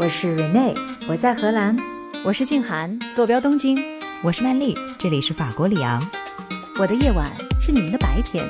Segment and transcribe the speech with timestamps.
[0.00, 0.74] 我是 Rene，
[1.06, 1.76] 我在荷兰；
[2.24, 3.76] 我是静涵，坐标东京；
[4.22, 6.00] 我是曼丽，这里是法国里昂。
[6.78, 7.30] 我的夜晚
[7.60, 8.48] 是你们的白天，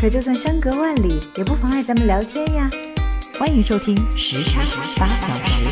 [0.00, 2.70] 可就算相隔万里，也不妨碍咱们聊天呀。
[3.38, 4.62] 欢迎收听时差
[4.96, 5.68] 八小时。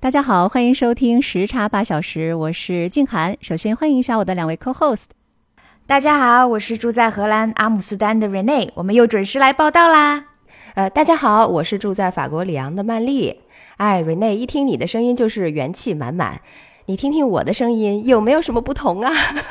[0.00, 3.36] 大家好，欢迎收听时差八小时，我是静涵。
[3.40, 5.04] 首先欢迎一下我的两位 co-host。
[5.86, 10.24] 大家好，我是住在荷兰阿姆斯丹的 Rene，我们又准时来报道啦。
[10.74, 13.42] 呃，大家好，我是住在法国里昂的曼丽。
[13.76, 16.40] 哎，Rene，一听你的声音就是元气满满。
[16.86, 19.10] 你听听我的声音，有没有什么不同啊？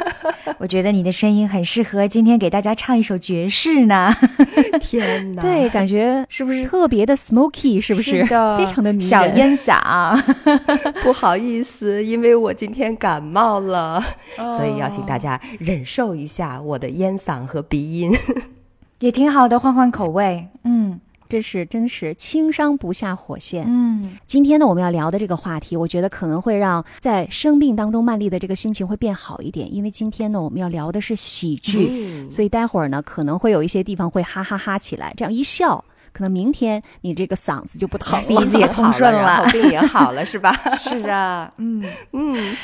[0.60, 4.14] 我觉得你的声音很适合今天给大家唱一首爵士呢。
[4.80, 7.82] 天哪，对，感觉是不是特别的 smoky？
[7.82, 8.24] 是不是？
[8.56, 10.16] 非常的小烟嗓。
[11.02, 14.00] 不好意思，因为我今天感冒了，
[14.36, 18.12] 所以要请大家忍受一下我的烟嗓和鼻音。
[19.00, 20.50] 也挺好的，换换口味。
[20.64, 21.00] 嗯。
[21.34, 23.66] 这是真是轻伤不下火线。
[23.68, 40.56] 嗯，今天呢，我们要聊的这个话题，我觉得可能会让在生病当中曼丽的这个心情会变好一点，因为今天呢，我们要聊的是喜剧，所以待会儿呢，可能会有一些地方会哈哈哈起来，这样一笑，可能明天你这个嗓子就不疼了，鼻子也通顺了，病也好了，是吧？
[40.78, 42.56] 是的，嗯嗯。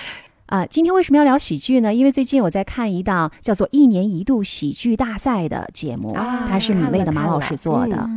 [0.45, 1.92] 啊，今天为什么要聊喜剧呢？
[1.92, 6.14] 因为最近我在看一档叫做《一年一度喜剧大赛》的节目，
[6.47, 8.08] 它是米未的马老师做的。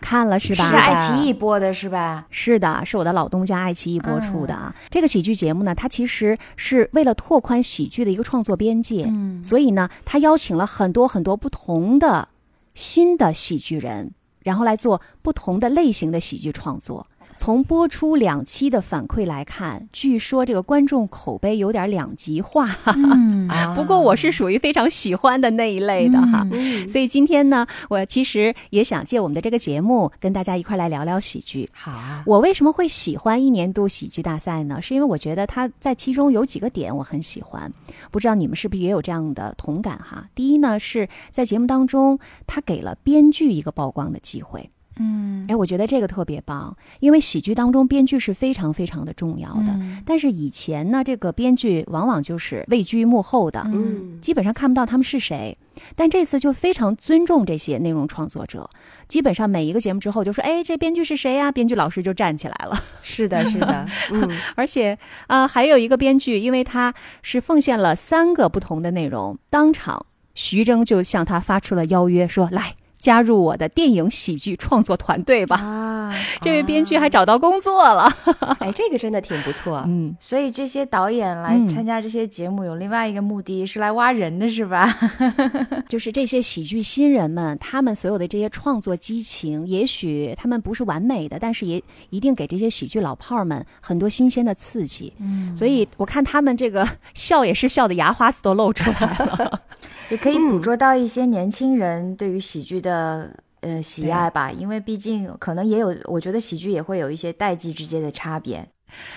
[0.00, 0.64] 看了是吧？
[0.64, 2.26] 是在爱奇艺播的是吧？
[2.30, 4.74] 是的，是我的老东家爱奇艺播出的啊。
[4.88, 12.28] 这个喜剧节目呢，它其实是为了拓宽喜剧的一个创作边界，嗯，所以呢，他邀请了很多很多不同的
[12.74, 14.12] 新的喜剧人，
[14.42, 17.06] 然后来做不同的类型的喜剧创作。
[17.40, 22.68] 从播出两期的反馈来看，据说这个观众口碑有点两极化。
[22.84, 26.46] 嗯， 不过我是属于非常喜欢的那一类的哈。
[26.86, 31.66] 所以今天呢，我其实也想借我们的这个节目，跟大家一块来聊聊喜剧。
[31.72, 31.90] 好，
[32.26, 34.82] 我为什么会喜欢一年度喜剧大赛呢？
[34.82, 37.72] 是因为我觉得它在其中有几个点我很喜欢，
[38.10, 40.28] 不知道你们是不是也有这样的同感哈？
[40.34, 44.68] 第一呢，是在节目当中，他给了编剧一个曝光的机会。
[45.02, 49.80] 嗯，哎，我觉得这个特别棒，因为喜剧当中编剧是非常非常的重要的。
[50.04, 55.56] 但是以前呢，这个编剧往往就是位居幕后的，嗯，基本上看不到他们是谁。
[55.96, 58.68] 但这次就非常尊重这些内容创作者，
[59.08, 62.78] 基本上每一个节目之后就说：“哎，这编剧是谁呀？”编剧老师就站起来了。
[63.02, 75.56] 是的，是的， 嗯， 而且啊，还有一个编剧，因为他是奉献了三个不同的内容，当场徐峥就向他发出了邀约，说：“来。”加入我的电影喜剧创作团队吧！
[75.56, 78.12] 啊， 这位编剧还找到工作了。
[78.60, 79.82] 哎，这个真的挺不错。
[79.86, 84.94] 嗯，所以这些导演来参加这些节目有另外一个目的是来挖人的是吧？
[85.88, 95.10] 就是这些喜剧新人们，他们所有的这些创作激情，也许他们不是完美的，但是也一定给这些喜剧老炮儿们很多新鲜的刺激。
[95.18, 99.62] 嗯，所以我看他们这个笑也是笑的牙花子都露出来了。
[100.10, 108.68] 也可以捕捉到一些年轻人对于喜剧的呃喜爱吧，因为毕竟可能也有，我觉得喜剧也会有一些代际之间的差别。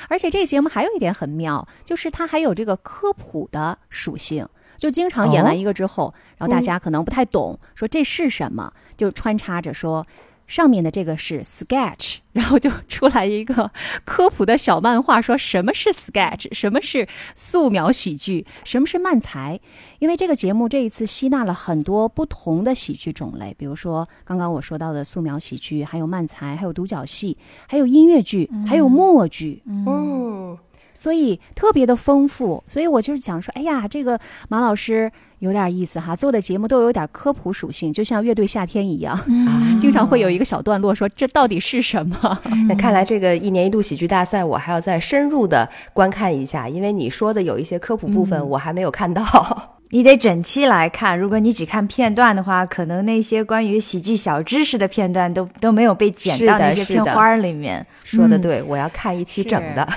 [0.07, 10.05] 而且这个节目还有一点很妙，就是它还有这个科普的属性，就经常演完一个之后，然后大家可能不太懂，说这是什么，就穿插着说。
[10.53, 13.71] 上面的这个是 sketch， 然后就出来一个
[14.05, 19.59] 科普的小漫画，说什么是 sketch，什么是素描喜剧，什么是漫才。
[19.97, 27.35] 因为这个节目这一次吸纳了很多不同的喜剧种类，比如说刚刚我说到的素描喜剧，还有漫才，还有独角戏，
[27.67, 29.63] 还有音乐剧，还有默剧。
[29.65, 30.55] 嗯。
[30.93, 39.19] 所以特别的丰富，所以我就是想说，哎呀，这个马老师有点意思哈，做的节目都有点科普属性，就像乐队夏天一样，
[39.81, 42.39] 经常会有一个小段落说这到底是什么。
[42.67, 49.23] 那看来这个一年一度喜剧大赛，我还要再深入的观看一下，因为你说的有一些科普部分我还没有看到，
[49.89, 51.19] 你得整期来看。
[51.19, 57.85] 如果你只看片段的话，可能那些关于喜剧小知识的片段都都没有被剪到那些片花里面。
[58.03, 59.87] 说的对，我要看一期整的。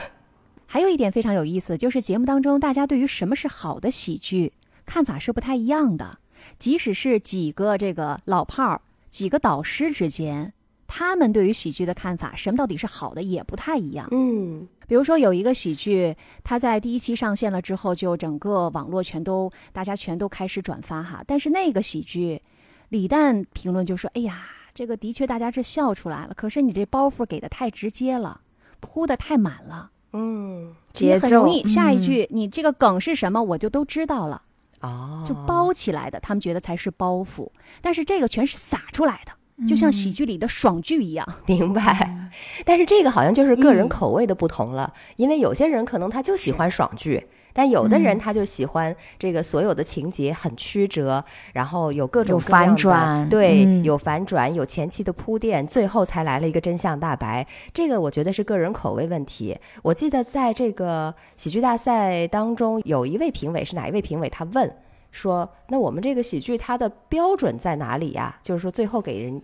[0.67, 4.53] 还有一点非常有意思就是节目当中，大家对于什么是好的喜剧
[4.85, 6.19] 看法是不太一样的。
[6.59, 10.53] 即使是几个这个老炮儿、几个导师之间，
[10.87, 14.07] 他们对于喜剧的看法，什么到底是好的也不太一样。
[14.11, 16.15] 嗯，比如说有一个喜剧，
[16.45, 21.25] 它在第一期上线了之后，就整个网络全都大家全都开始转发哈。
[21.27, 22.43] 但是那个喜剧，
[22.91, 28.43] 李诞评论就说：“哎呀，这个的确大家是笑出来了，可是你这包袱给的太直接了，
[28.79, 31.67] 铺的太满了。”嗯，节奏很容易。
[31.69, 34.43] 下一句，你这个梗是什么，我就都知道了。
[34.81, 37.51] 哦，就包起来的，他们觉得才是包袱。
[37.81, 41.27] 但是这个全是撒出来的，就像喜剧里的爽剧一样。
[41.47, 42.31] 明白。
[42.65, 47.27] 但是这个好像就是个人口味的不同了，因为有些人可能他就喜欢爽剧。
[47.57, 51.25] 但有的人他就喜欢这个所有的情节很曲折，
[51.55, 57.47] 然后有各种反转对，嗯有反转，有前期的铺垫，最后才来了一个真相大白。
[57.73, 59.57] 这个我觉得是个人口味问题。
[59.83, 64.29] 我记得在这个喜剧大赛当中，有一位评委是哪一位评委？
[64.29, 64.71] 他问
[65.11, 69.41] 说：“那我们这个喜剧它的标准在哪里呀？”就是说最后给人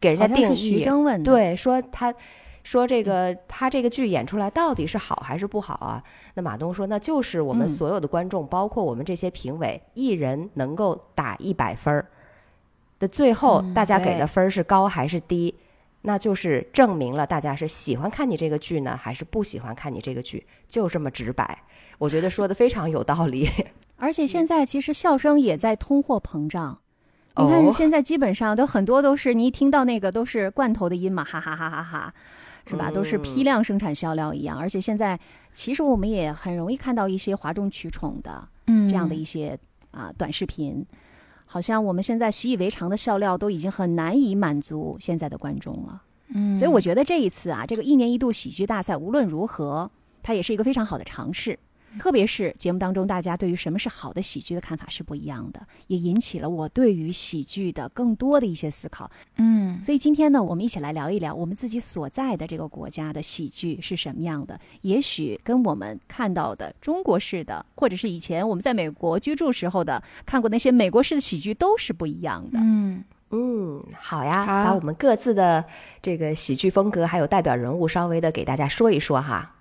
[0.00, 2.12] 给人家定义徐义，峥问，对，说他
[2.66, 6.02] 说这个他这个剧演出来到底是好还是不好啊？
[6.34, 12.04] 那马东说，那就是我们嗯所有的观众，包括我们这些评委，一人能够打一百分儿
[12.98, 15.54] 的，最后嗯大家给的分儿是高还是低？
[16.02, 21.62] 那就是证明了大家是喜欢看你这个剧呢，还是不喜欢看你这个剧，就这么直白。
[21.98, 23.48] 我觉得说的非常有道理。
[23.96, 26.80] 而且现在其实笑声也在通货膨胀。
[27.36, 32.14] 你哦看，现在基本上都很多都是你一听到那个都是罐头的音嘛，哈哈哈哈哈，
[32.66, 32.90] 是吧？
[32.90, 34.58] 都是批量生产销量一样。
[34.58, 35.18] 而且现在
[35.52, 39.58] 其实我们也很容易看到一些哗众取宠的嗯这样的一些
[39.90, 40.84] 啊短视频，
[41.44, 46.02] 好像我们现在习以为常的笑料都已经很难以满足现在的观众了。
[46.28, 49.88] 嗯所以我觉得这一次啊，这个一年一度喜剧大赛无论如何，
[50.22, 51.56] 它也是一个非常好的尝试。
[51.98, 59.10] 特别是节目当中，大家对于什么是好的喜剧的看法是不一样的，也引起了我对于喜剧的更多的一些思考。
[59.36, 64.58] 嗯所以今天呢，我们一起来聊一聊我们自己所在的这个国家的喜剧是什么样的。
[64.82, 72.58] 也许跟我们看到的中国式的，或者是以前我们在美国居住时候的看过那些美国式的喜剧都是不一样的。
[72.62, 75.64] 嗯嗯，好呀，好把我们各自的
[76.00, 79.55] 这个喜剧风格还有代表人物稍微的给大家说一说哈。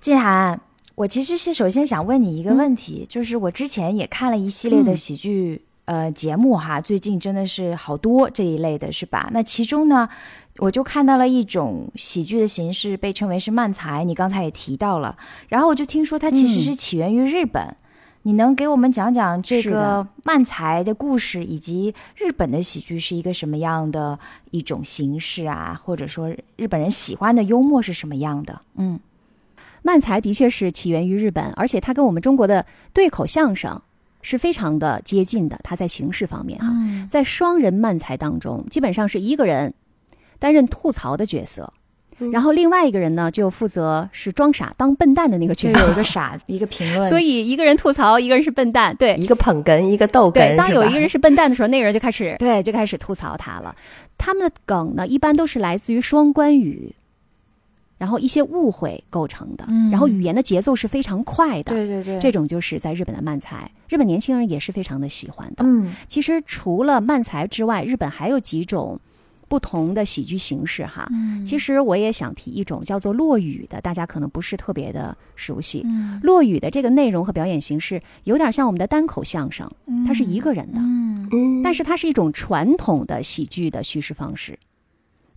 [0.00, 0.58] 季涵，
[0.94, 9.28] 我其实是首先想问你一个问题，就是我之前也看了一系列的嗯喜剧、呃节目哈，最近真的是好多这一类的，是吧？
[9.32, 10.08] 那其中呢，
[10.56, 15.14] 我就看到了一种喜剧的形式，被称为是漫才，你刚才也提到了，
[15.48, 17.76] 然后我就听说它其实是起源于日本。
[18.22, 24.18] 你能给我们讲讲这个是的慢才的故事，以及日本的喜剧是一个什么样的
[24.50, 25.78] 一种形式啊？
[25.82, 28.60] 或者说日本人喜欢的幽默是什么样的？
[28.76, 28.98] 嗯
[29.82, 33.80] 漫才的确是起源于日本，而且它跟我们中国的对口相声
[34.22, 35.58] 是非常的接近的。
[35.62, 39.72] 它在形式方面哈，嗯在双人漫才当中，基本上是一个人
[40.38, 41.72] 担任吐槽的角色，
[42.18, 45.86] 嗯然后另外一个人呢就负责是装傻当笨蛋的那个角色。
[45.86, 50.56] 有一个傻一个评论，所以一个人吐槽，一个人是笨蛋，对一个捧哏，一个逗哏，对。
[50.56, 53.74] 当有一个人是笨蛋的时候，那个人就开始对就开始吐槽他了。
[54.18, 56.94] 他们的梗呢，一般都是来自于双关语，
[58.00, 59.90] 然后一些误会构成的，嗯。
[59.90, 61.74] 然后语言的节奏是非常快的。
[61.74, 65.62] 对对对，这种就是在日本的漫才，日本年轻人也是非常的喜欢的。
[65.66, 65.92] 嗯。
[66.08, 68.98] 其实除了漫才之外，日本还有几种
[69.48, 71.06] 不同的喜剧形式哈。
[71.12, 71.44] 嗯。
[71.44, 75.82] 其实我也想提一种叫做落语的，大家可能不是特别的熟悉。
[75.84, 76.18] 嗯。
[76.22, 79.70] 落语的这个内容和表演形式有点像我们的单口相声，
[80.06, 81.28] 它是一个人的，嗯。
[81.32, 84.58] 嗯，但是它是一种传统的喜剧的叙事方式，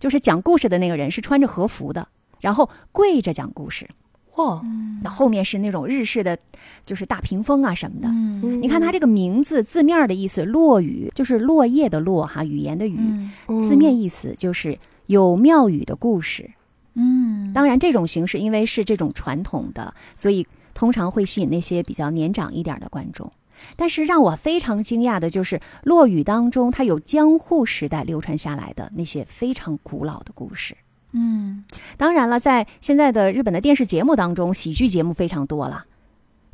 [0.00, 2.08] 就是讲故事的那个人是穿着和服的，
[2.44, 3.88] 然后跪着讲故事，
[4.30, 4.60] 嚯，
[5.02, 6.38] 那后面是那种日式的，
[6.84, 8.08] 就是大屏风啊什么的。
[8.08, 12.98] 嗯你看它这个名字字面的意思，落语就是落叶的落哈，语言的语，
[13.48, 16.50] 嗯字面意思就是有庙宇的故事。
[16.96, 23.32] 嗯当然，这种形式因为是这种传统的，所以通常会吸引那些比较年长一点的观众。
[23.74, 30.76] 但是让我非常惊讶的就是，落语当中它有江户时代流传下来的那些非常古老的故事。
[31.14, 31.64] 嗯
[31.96, 35.84] 当然了，在现在的日本的电视节目当中，喜剧节目非常多了。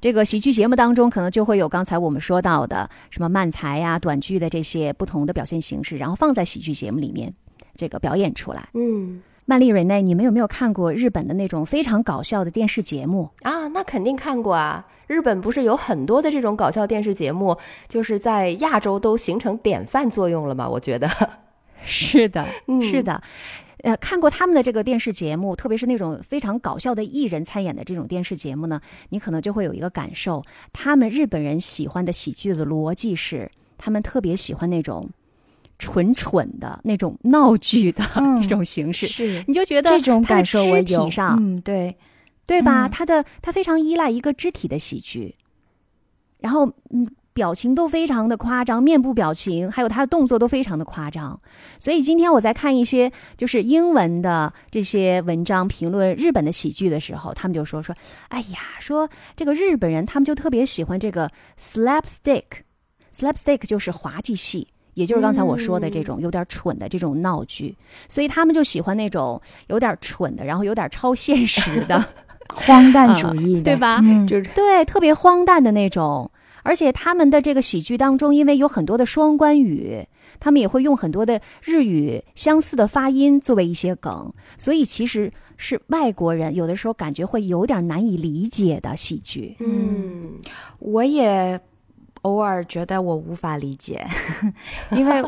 [0.01, 7.35] 这个喜剧节目当中，可能就会有刚才我们说到的什么慢才呀、短剧的这些不同的表现形式，然后放在喜剧节目里面
[7.75, 8.69] 这个表演出来。
[8.75, 13.29] 嗯曼丽瑞内，你们有没有看过日本的那种非常搞笑的电视节目？
[13.43, 14.87] 啊，那肯定看过啊。
[15.09, 17.57] 日本不是有很多的这种搞笑电视节目，
[17.89, 20.69] 就是在亚洲都形成典范作用了吗？
[20.69, 21.11] 我觉得，
[21.83, 23.21] 是的，嗯是的。
[23.83, 35.09] 呃，看过他们的这个电视节目，特别是那种非常搞笑的艺人参演的这种电视节目呢，你可能就会有一个感受，他们日本人喜欢的喜剧的逻辑是，他们特别喜欢那种
[35.79, 41.97] 蠢蠢的那种闹剧的嗯 这种形式，是你就觉得这种感受我有上，嗯对
[42.47, 42.87] 对吧？
[42.87, 45.35] 嗯他的他非常依赖一个肢体的喜剧，
[46.39, 47.09] 然后嗯，
[47.41, 51.41] 表情都非常的夸张，面部表情还有他的动作都非常的夸张。
[51.79, 57.97] 所以今天我在看一些就是英文的这些文章评论日本的喜剧的时候，他们就说说，
[58.29, 64.69] 哎呀，说这个日本人他们就特别喜欢这个 slapstick，slapstick 就是滑稽戏。
[64.93, 67.75] 也就是刚才我说的这种有点蠢的这种闹剧，
[68.07, 72.05] 所以他们就喜欢那种有点蠢的，然后有点超现实的
[72.53, 73.99] 荒诞主义， 对吧？
[74.29, 76.31] 就是对，特别荒诞的那种。
[76.63, 80.07] 而且他们的这个喜剧当中，因为有很多的双关语，
[80.39, 89.57] 他们也会用很多的日语相似的发音作为一些梗，所以其实是外国人有的时候感觉会有点难以理解的喜剧。
[89.61, 90.41] 嗯，
[90.79, 91.61] 我也。
[92.23, 94.07] 偶尔觉得我无法理解，
[94.93, 95.25] 因为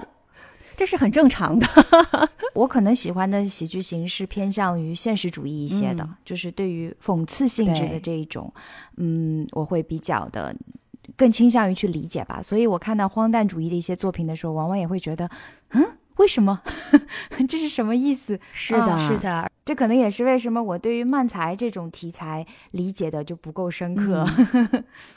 [0.76, 1.66] 这是很正常的。
[2.52, 8.52] 我可能喜欢的喜剧形式偏向于现实主义一些的，就是对于讽刺性质的这一种，
[8.98, 10.54] 嗯，我会比较的
[11.16, 12.40] 更倾向于去理解吧。
[12.42, 15.28] 所以我看到荒诞主义的一些作品的时候，往往也会觉得，
[15.70, 15.84] 嗯。
[16.16, 16.60] 为什么？
[17.48, 18.38] 这是什么意思？
[18.52, 24.24] 是的，是的，这可能也是为什么我对于漫才这种题材理解的就不够深刻。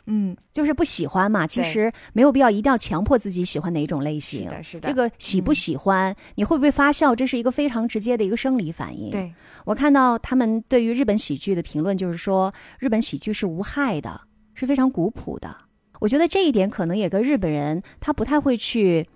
[0.05, 1.45] 嗯， 就是不喜欢嘛。
[1.45, 4.43] 其实没有必要一定要强迫自己喜欢哪一种类型。
[4.43, 4.87] 是的，是的。
[4.87, 9.11] 这个喜不喜欢，你会不会发笑，这是一个非常直接的一个生理反应。
[9.11, 9.31] 对
[9.65, 14.21] 我看到他们对于日本喜剧的评论，就是说日本喜剧是无害的，
[14.53, 15.55] 是非常古朴的。
[15.99, 19.07] 我觉得这一点可能也跟日本人他不太会去。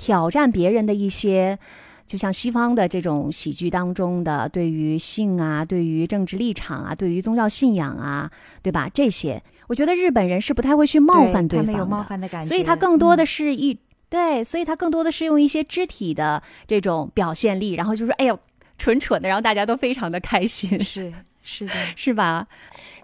[0.00, 1.58] 挑战别人的一些，
[2.06, 8.30] 就像西方的这种喜剧当中的，对于性啊，对于政治立场啊，对于宗教信仰啊，
[8.62, 8.88] 对吧？
[8.94, 13.76] 这些，我觉得日本人是不太会去冒犯对方的，冒犯的感觉，所以他更多的是一
[14.08, 18.38] 对，所以他更多的是用一些肢体的这种表现力，然后就说：“哎呦，
[18.78, 22.46] 蠢蠢的”，然后大家都非常的开心，是是的， 是吧？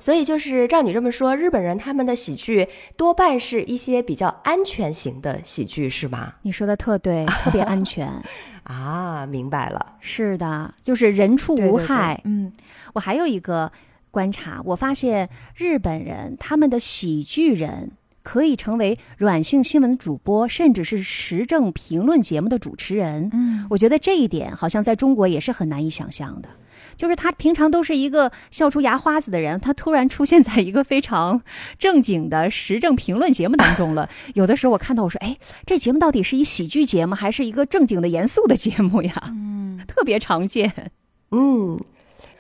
[0.05, 6.35] 所以就是照你这么说，日本人他们的喜剧多半是一些比较安全型的喜剧，是吗？
[6.43, 8.07] 你说的特对，特别安全
[8.65, 9.95] 啊，明白了。
[10.01, 12.21] 是的，就是人畜无害。
[12.25, 12.53] 嗯，
[12.93, 13.73] 我还有一个
[14.11, 17.93] 观察，我发现日本人他们的喜剧人
[18.23, 23.31] 可以成为软性新闻主播，甚至是时政评论节目的主持人。
[23.33, 26.49] 嗯，我觉得这一点好像在中国也是很难以想象的。
[26.97, 31.43] 就是他平常都是一个笑出牙花子的人，他突然出现在一个非常
[31.79, 34.09] 正经的时政评论节目当中了。
[34.35, 40.91] 有的时候我看到我说：“哎，这节目到底是一喜剧节目，还是一个正经的严肃的节目呀？”嗯，特别常见。
[41.31, 41.79] 嗯。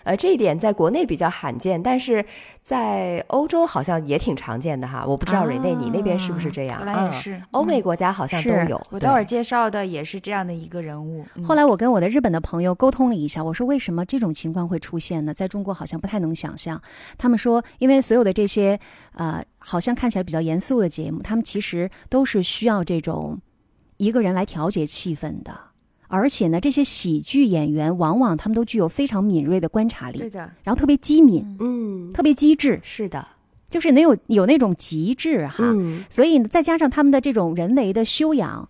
[0.05, 2.25] 呃，这一点在国内比较罕见，但是
[2.63, 5.05] 在欧洲好像也挺常见的哈。
[5.07, 6.85] 我不知道瑞内你那边是不是这样？
[6.85, 8.81] 来也是，欧美国家好像都有。
[8.91, 11.25] 我待会儿介绍的也是这样的一个人物。
[11.43, 15.35] 后来我跟我的日本的朋友沟通了一下，我说为什么这种情况会出现呢？
[15.35, 16.81] 在中国好像不太能想象。
[17.19, 18.79] 他们说，因为所有的这些
[19.15, 23.41] 呃，好像看起来比较严肃的节目，他们其实都是需要这种
[23.97, 25.53] 一个人来调节气氛的。
[26.09, 33.27] 而且呢，这些喜剧演员往往他们都具有非常敏锐的观察力，对的，然后特别机敏，嗯，特别机智，是的，
[33.69, 38.69] 就是能有有那种极致哈，嗯，所以再加上他们的这种人为的修养，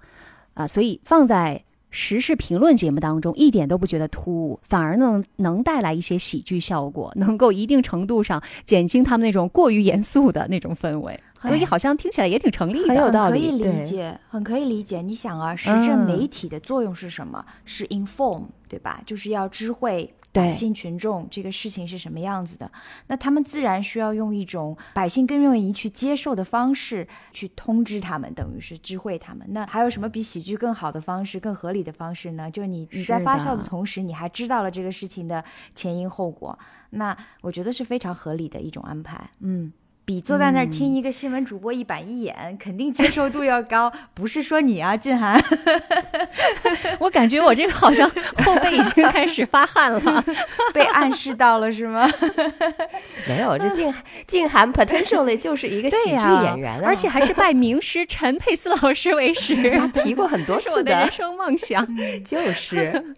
[0.54, 11.20] 啊，所以放在时事评论节目当中一点都不觉得突兀，反而呢能带来一些喜剧效果，能够一定程度上减轻他们那种过于严肃的那种氛围。
[11.48, 15.02] 所以好像听起来也挺成立的，很有道理，可以理解，很可以理解。
[15.02, 17.44] 你想啊，时政媒体的作用是什么？
[17.64, 19.02] 是 inform，对吧？
[19.06, 22.70] 就是要知会百姓群众这个事情是什么样子的。
[23.06, 29.46] 那他们自然需要用一种百姓更愿意去接受的方式去通知他们，等于是知会他们。
[29.50, 32.50] 那还有什么比喜剧更好的方式、更合理的方式呢？
[32.50, 36.58] 就是你你在发笑的同时，你还知道了这个事情的前因后果。
[36.90, 39.30] 那我觉得是非常合理的一种安排。
[39.40, 39.72] 嗯。
[40.06, 43.90] 比坐在那儿听一个新闻主播一板一眼，肯定接受度要高。
[44.12, 45.42] 不是说你啊，静涵，
[47.00, 48.10] 我感觉我这个好像
[48.44, 50.24] 后背已经开始发汗了，
[50.74, 52.06] 被暗示到了是吗？
[53.26, 53.94] 没有，这静
[54.26, 61.86] 静涵 potentially 就是一个喜剧演员，而且还是拜名师陈佩斯老师为师，他提过很多次的人生梦想，
[62.22, 63.16] 就是。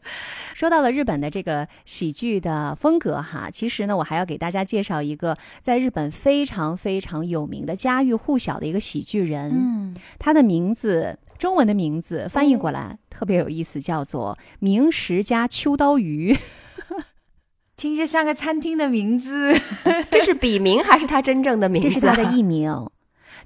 [0.57, 9.53] 说到了日本的这个喜剧的风格哈，其实呢，我还要给大家介绍一个在日本非常非常有名的家喻户晓的一个喜剧人。
[9.53, 16.35] 嗯，他的名字中文的名字翻译过来特别有意思，叫做明石家秋刀鱼
[17.77, 19.55] 听着像个餐厅的名字。
[20.11, 21.89] 这是笔名还是他真正的名字？
[21.91, 22.89] 这是他的艺名，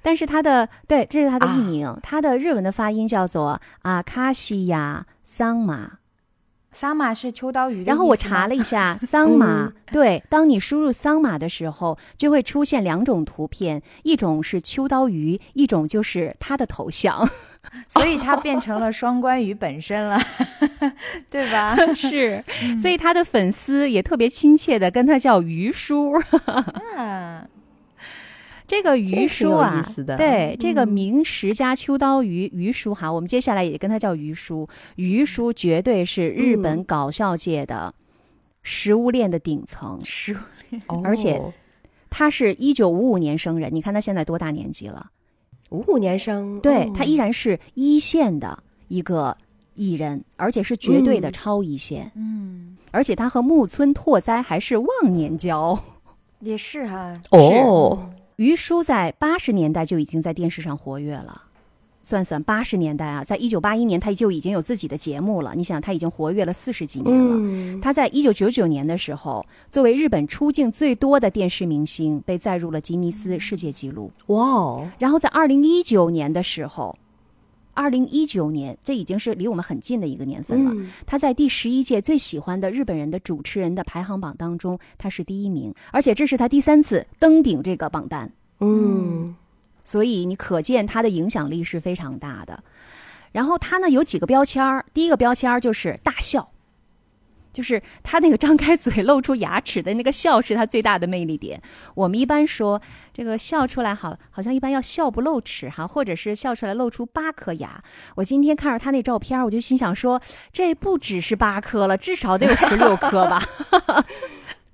[0.01, 5.97] 但是他的对，这是他的艺名，他的日文的发音叫做阿卡西亚桑马。
[6.71, 17.29] 桑马是秋刀鱼，然后我查了一下， 桑马对，当你输入桑马的时候，就会出现两种图片，一种是秋刀鱼，一种就是它的头像，
[17.89, 20.17] 所以它变成了双关语本身了，
[21.29, 21.75] 对吧？
[21.93, 22.43] 是，
[22.79, 26.13] 所以他的粉丝也特别亲切的跟他叫鱼叔。
[26.97, 27.45] 嗯。
[28.71, 29.85] 这个鱼叔啊，
[30.17, 34.65] 对，这个嗯明石家秋刀鱼鱼叔哈，我们接下来也跟他叫鱼叔。
[34.95, 37.93] 鱼叔绝对是日嗯本搞笑界的
[38.63, 40.37] 食物链的顶层，食物
[40.69, 40.81] 链。
[41.03, 41.41] 而且
[42.09, 45.11] 他是一九五五年生人，你看他现在多大年纪了？
[45.71, 46.59] 五五年生，哦。
[46.63, 49.35] 对他依然是一线的一个
[49.75, 51.31] 艺人，而且是绝对的嗯。
[51.33, 52.09] 超一线。
[52.15, 55.77] 嗯，而且他和木村拓哉还是忘年交。
[56.39, 57.13] 也是哈。
[57.31, 58.09] 哦，
[58.41, 61.43] 于叔在八十年代就已经在电视上活跃了，
[62.01, 65.53] 算算八十年代啊，在一九八一年他就已经有自己的节目了。
[65.55, 67.35] 你想，他已经活跃了四十几年了。
[67.37, 74.11] 嗯，他在一九九九年的时候，作为日本出镜最多的电视明星，被载入了吉尼斯世界纪录。
[74.25, 76.97] 哇哦，然后在二零一九年的时候，
[77.73, 80.71] 二零一九年这已经是离我们很近的一个年份了。
[80.73, 88.31] 嗯他在第十一届最喜欢的日本人的主持人的排行榜当中，他是第一名，而且这是他第三次登顶这个榜单。
[88.59, 89.35] 嗯
[89.83, 92.63] 所以你可见他的影响力是非常大的。
[93.31, 96.50] 然后他呢有几个标签儿，第一个标签儿就是大笑，
[97.51, 101.61] 就是他那个张开嘴露出牙齿的那个笑是他最大的魅力点。
[101.95, 102.81] 我们一般说
[103.13, 107.81] 这个笑出来好，好像一般要笑不露齿哈，或者是笑出来露出八颗牙。
[108.15, 110.21] 我今天看着他那照片，我就心想说，
[110.53, 113.41] 这不只是八颗了，至少得有十六颗吧。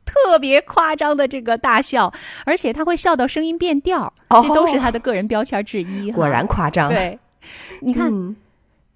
[0.06, 2.12] 特别夸张的这个大笑，
[2.46, 6.16] 而且他会笑到声音变调，哦这都是他的个人标签之一哈。
[6.16, 7.20] 果然夸张，对，
[7.82, 8.36] 你看、嗯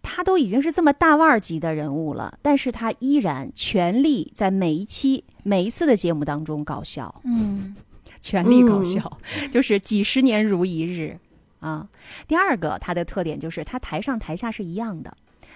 [0.01, 7.75] 他都已经是这么大腕儿级的人物了，但是他依然全力在每一期、每一次的节目当中搞笑，嗯，
[8.19, 9.19] 全力搞笑，
[9.51, 11.17] 就是几十年如一日
[11.59, 11.87] 啊。
[12.27, 15.15] 第二个，他的特点就是他台上台下是一样的。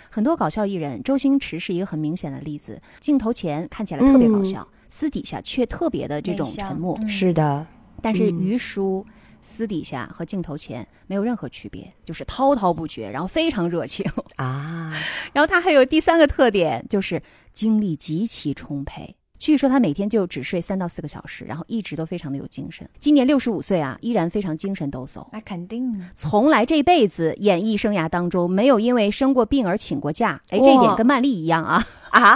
[0.10, 2.82] 很多搞笑艺人，周星驰是一个很明显的例子。
[3.00, 6.98] 镜头前看起来特别搞笑，私底下却特别的这种沉默。
[7.02, 7.66] 嗯是的，
[8.02, 9.06] 但是嗯于叔
[9.46, 14.04] 私底下和镜头前没有任何区别，就是滔滔不绝，然后非常热情。
[14.38, 14.92] 啊，
[15.34, 17.22] 然后他还有第三个特点，就是
[17.54, 19.16] 精力极其充沛。
[19.38, 22.90] 据说他每天就只睡三到四个小时，然后一直都非常的有精神。
[23.00, 26.04] 今年六十五岁啊，依然非常精神抖擞，那肯定。
[26.16, 30.42] 从来这辈子演艺生涯当中没有因为生过病而请过假。
[30.50, 32.36] 哎，这一点跟曼丽一样啊 啊！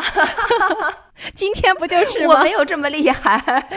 [1.33, 2.35] 今天不就是吗？
[2.35, 3.67] 我没有这么厉害，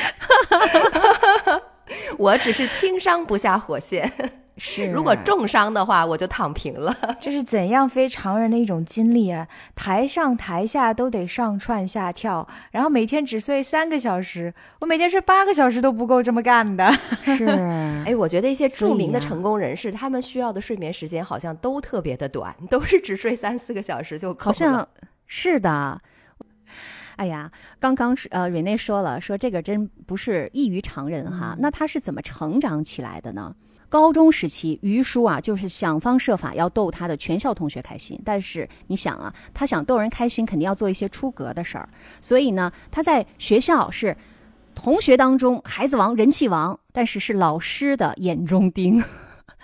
[2.19, 4.11] 我只是轻伤不下火线。
[4.59, 6.95] 是如果重伤的话，我就躺平了。
[7.23, 9.49] 这是怎样非常人的一种经历啊！
[9.75, 16.93] 台上台下都得上窜下跳，然后每天只睡三个小时，我每天睡八个小时都不够这么干的。
[17.25, 17.47] 是
[18.07, 24.45] 哎，我觉得一些著名的成功人士，他们需要的睡眠时间好像都特别的短，都是只睡三四个小时就够了。
[24.45, 24.87] 好像
[25.27, 25.99] 是的。
[27.17, 31.57] 哎呀，刚刚是呃，瑞内说了，说这个真不是异于常人哈。
[31.59, 33.55] 那他是怎么成长起来的呢？
[33.89, 38.19] 高中时期，于叔啊，就是想方设法要逗他的全校同学开心。
[38.25, 41.87] 但是你想啊，他想逗人开心，肯定要做一些出格的事儿。
[42.19, 44.17] 所以呢，他在学校是
[44.75, 49.05] 同学当中孩子王、人气王，但是是老师的眼中钉，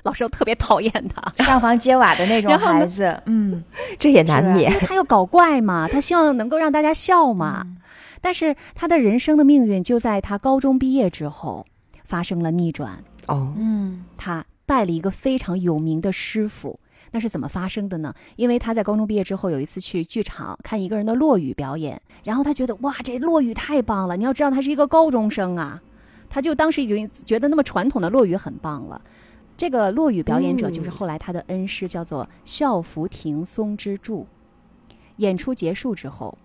[0.09, 1.23] 老师都特别讨厌他。
[1.45, 3.63] 上房揭瓦的那种孩子，嗯，
[3.99, 4.73] 这也难免。
[4.81, 7.77] 他要搞怪嘛，他希望能够让大家笑嘛。
[8.21, 11.65] 但是他的人生的命运就在他高中毕业之后
[12.05, 16.81] 发生了逆转，哦，嗯，他拜了一个非常有名的师傅。
[17.11, 18.13] 那是怎么发生的呢？
[18.37, 24.17] 因为他在高中毕业之后，有一次去剧场看一个人的落雨表演，然后他觉得哇，这落雨太棒了！
[24.17, 25.81] 你要知道他是一个高中生啊，
[26.29, 29.01] 他就当时已经觉得那么传统的落雨很棒了。
[29.59, 34.27] 这个落雨表演者嗯就是后来他的恩师，叫做孝福亭松之助。
[35.17, 36.39] 演出结束之后，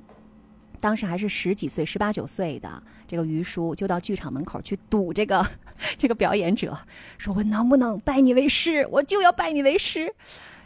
[0.81, 5.45] 当时还是十几岁、十八九岁的这个于叔，就到剧场门口去堵这个
[5.95, 6.75] 这个表演者，
[7.19, 8.87] 说我能不能拜你为师？
[8.91, 10.11] 我就要拜你为师。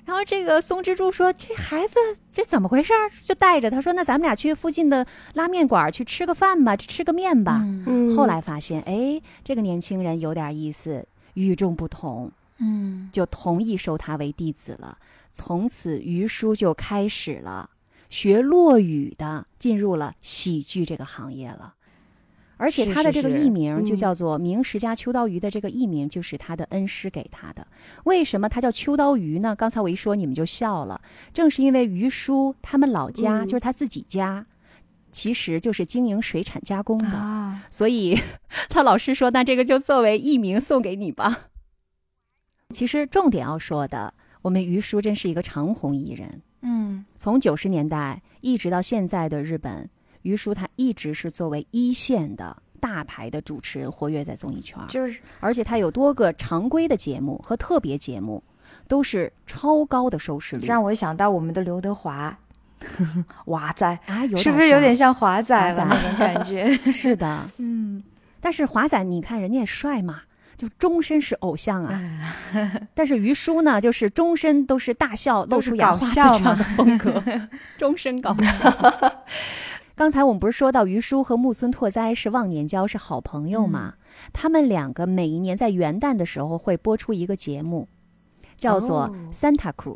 [0.05, 1.95] 然后这个松之助说：“这孩子
[2.31, 7.61] 这怎么回事儿？”就带着他说：“那咱们俩去附近的拉面馆去吃个饭吧，去吃个面吧。
[7.65, 14.97] 嗯后来发现，哎，这个年轻人有点意思，与众不同，嗯，就同意收他为弟子了。
[15.31, 17.69] 从此，于叔就开始了
[18.09, 21.75] 学落语的，进入了喜剧这个行业了。
[22.59, 27.67] 而且他的这个艺名就嗯叫做明石家秋刀鱼的这个艺名，就是他的恩师给他的。
[28.05, 29.55] 为什么他叫秋刀鱼呢？
[29.55, 30.99] 刚才我一说你们就笑了，
[31.31, 34.47] 正是因为于叔他们老家、嗯就是他自己家，
[35.11, 38.19] 其实就是经营水产加工的，啊，所以
[38.69, 41.49] 他老师说，那这个就作为艺名送给你吧。
[42.73, 46.41] 其实重点要说的，我们于叔真是一个长红艺人。
[46.61, 47.05] 嗯。
[47.15, 49.89] 从九十年代一直到现在的日本，
[50.23, 55.19] 于叔他一直是作为一线的大牌的主持人活跃在综艺圈，就是。
[55.39, 58.43] 而且他有多个常规的节目和特别节目，
[58.87, 60.65] 都是超高的收视率。
[60.67, 62.37] 让我想到我们的刘德华，
[63.45, 65.83] 华仔，啊，有是不是有点像像华仔华仔。
[65.85, 66.75] 了那种感觉？
[66.91, 68.03] 是的，嗯，
[68.41, 70.23] 但是华仔你看人家也帅嘛，
[70.57, 72.01] 就终身是偶像啊。
[72.95, 77.23] 但是于叔呢，就是终身都是大笑，露出牙花笑子这样的风格，
[77.77, 79.21] 终身搞笑。
[79.95, 83.95] 刚才我们不是说到于叔和木村拓哉是忘年交，是好朋友嘛？
[84.31, 87.87] 他们两个每一年在元旦的时候会播出一个节目，
[88.57, 89.95] 叫做哦《Santa Cruz》，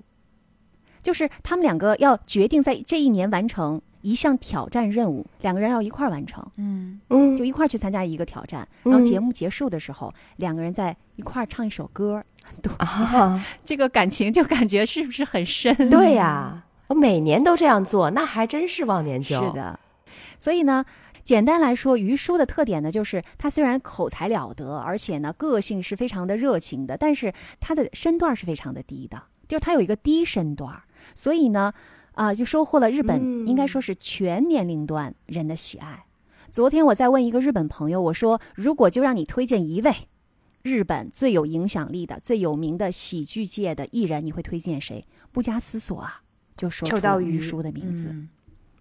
[1.04, 6.46] 就是他们两个要决定在这一年完成一项挑战任务，两个人要一块儿完成。
[6.58, 12.24] 嗯，嗯就一块儿去参加一个挑战，嗯然后节目结束的时候，两个人在一块儿唱一首歌，
[12.78, 15.76] 啊， 这个感情就感觉是不是很深？
[15.90, 19.50] 对呀、我每年都这样做，那还真是忘年交。
[19.50, 19.80] 是，的。
[20.38, 20.84] 所以呢，
[21.24, 30.82] 简单来说，于叔的特点呢，就是他虽然口才了得，而且呢个性是非常的热情的，但是他的身段是非常的低的，就是他有一个低身段，
[31.14, 31.72] 所以呢，
[32.14, 36.06] 啊、就收获了日本、嗯应该说是全年龄段人的喜爱。
[36.50, 39.94] 昨天我在问一个日本朋友，我说如果就让你推荐一位
[40.62, 45.06] 日本最有影响力的、最有名的喜剧界的艺人，你会推荐谁？
[45.32, 46.22] 不加思索啊，
[46.58, 48.10] 就说出秋刀鱼了于叔的名字。
[48.10, 48.30] 嗯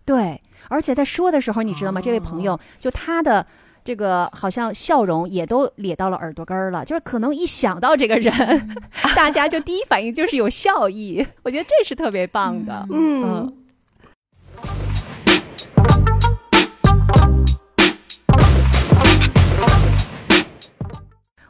[0.05, 2.01] 对，而且在说的时候，你知道吗？
[2.01, 3.47] 这位朋友就他的
[3.91, 8.33] 这个好像笑容也都咧到了耳朵根儿了，就是可能一想到这个人，
[9.17, 11.27] 大家就第一反应就是有笑意。
[11.43, 12.87] 我觉得这是特别棒的。
[12.89, 13.53] 嗯嗯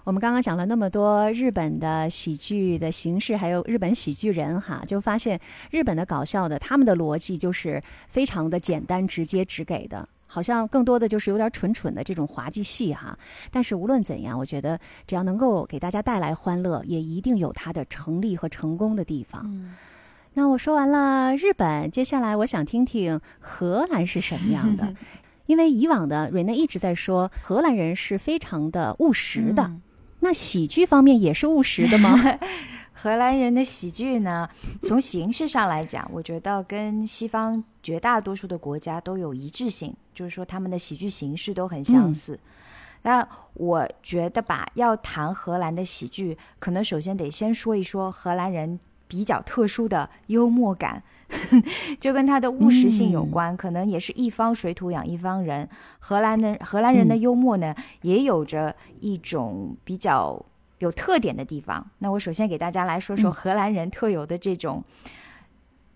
[0.04, 5.38] 我们刚刚讲了那么多日本的喜剧的形式，还有日本喜剧人哈，就发现
[5.70, 13.18] 日本的搞笑的他们的逻辑就是非常的简单、直接、直给的，好像更多的就是有点蠢蠢的这种滑稽戏哈。
[13.50, 19.42] 但是无论怎样，我觉得只要能够给大家带来欢乐，也一定有它的成立和成功的地方。
[19.44, 19.74] 嗯
[20.34, 24.94] 那我说完了日本，接下来我想听听荷兰是什么样的。
[25.46, 29.82] 因为以往的瑞内一直在说荷兰人是非常的务实的，嗯
[30.20, 32.14] 那喜剧方面也是务实的吗？
[33.02, 34.46] 荷兰人的喜剧呢，
[34.84, 42.38] 从形式上来讲，我觉得跟西方绝大多数的国家都有一致性，就是说他们的喜剧形式都很相似。
[43.00, 51.02] 那我觉得吧，要谈荷兰的喜剧，可能首先得先说一说荷兰人比较特殊的幽默感，
[51.98, 53.56] 就跟他的务实性有关。
[53.56, 55.66] 可能也是一方水土养一方人，
[55.98, 60.44] 荷兰的荷兰人的幽默呢，也有着一种比较
[60.80, 61.90] 有特点的地方。
[61.98, 64.84] 那我首先给大家来说说嗯荷兰人特有的这种，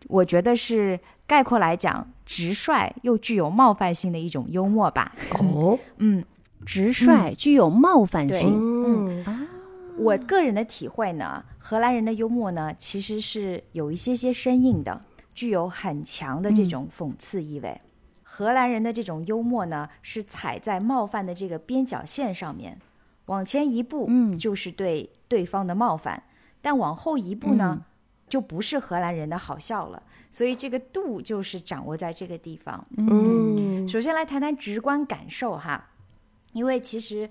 [0.07, 5.13] 我觉得是概括来讲直率又具有冒犯性的一种幽默吧。
[5.33, 6.25] 哦，嗯，
[6.65, 8.55] 直率、具有冒犯性。
[8.57, 9.47] 嗯啊，
[9.99, 15.01] 我个人的体会呢，荷兰人的幽默呢，其实是有一些些生硬的，
[15.35, 17.81] 具有很强的这种讽刺意味。
[18.23, 22.79] 荷兰人的这种幽默呢，是踩在冒犯的这个边角线上面，
[23.27, 26.23] 往前一步，嗯就是对对方的冒犯，
[26.61, 27.85] 但往后一步呢，嗯
[28.29, 30.03] 就不是荷兰人的好笑了。
[30.31, 32.85] 所以这个度就是掌握在这个地方。
[32.97, 35.91] 嗯首先来谈谈直观感受哈，
[36.53, 37.29] 因为其实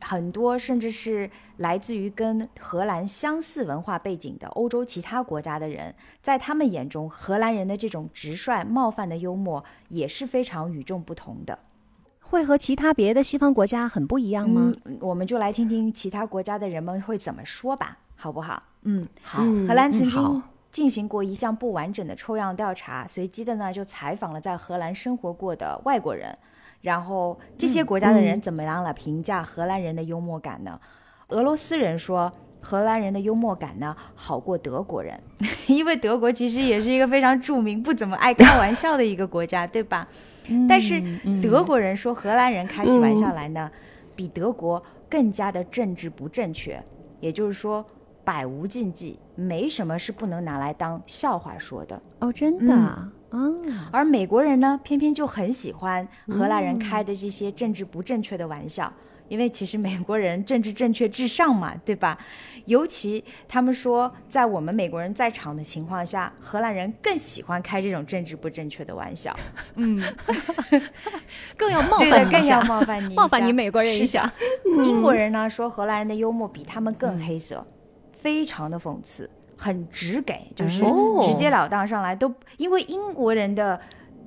[0.00, 11.58] 很多甚至是来自于跟荷兰相似文化背景的欧洲其他国家的人，在他们眼中，荷兰人的这种直率冒犯的幽默也是非常与众不同的。
[12.30, 14.72] 会和其他别的西方国家很不一样吗？
[14.84, 18.62] 嗯，我们就来听听其他国家的人们会怎么说吧，好不好？
[18.82, 26.36] 嗯，好嗯荷兰曾经进行过一项不完整的抽样调查，随机的呢就采访了在荷兰生活过的外国人，
[26.82, 30.78] 然后这些国家的人怎么样来评价荷兰人的幽默感呢？
[31.28, 32.32] 俄罗斯人说。
[32.58, 35.22] 荷兰人的幽默感呢，好过德国人，
[35.68, 40.08] 因为德国其实也是一个非常著名、不怎么爱开玩笑的一个国家，对吧？
[40.68, 43.70] 但是嗯德国人说荷兰人开起玩笑来呢，
[44.14, 46.82] 比德国更加的政治不正确，
[47.20, 47.84] 也就是说
[48.24, 52.00] 百无禁忌，没什么是不能拿来当笑话说的。
[52.20, 53.38] 哦，真的啊，啊，
[53.92, 58.92] 而美国人呢，偏偏就很喜欢荷兰人开的这些政治不正确的玩笑。
[59.28, 62.18] 因为其实美国人政治正确至上嘛，对吧？
[62.66, 69.36] 尤其他们说，在我们美国人在场的情况下，荷兰人更喜欢开这种政治不正确的玩笑。
[69.76, 70.02] 嗯，
[71.56, 74.32] 更要冒，犯你更要冒犯你， 冒犯你美国人一是下。
[74.64, 77.64] 英国人呢说荷兰人的幽默比他们更黑色，
[78.12, 83.80] 非常的讽刺，很直给，就是哦直截了当上来都，因为英国人的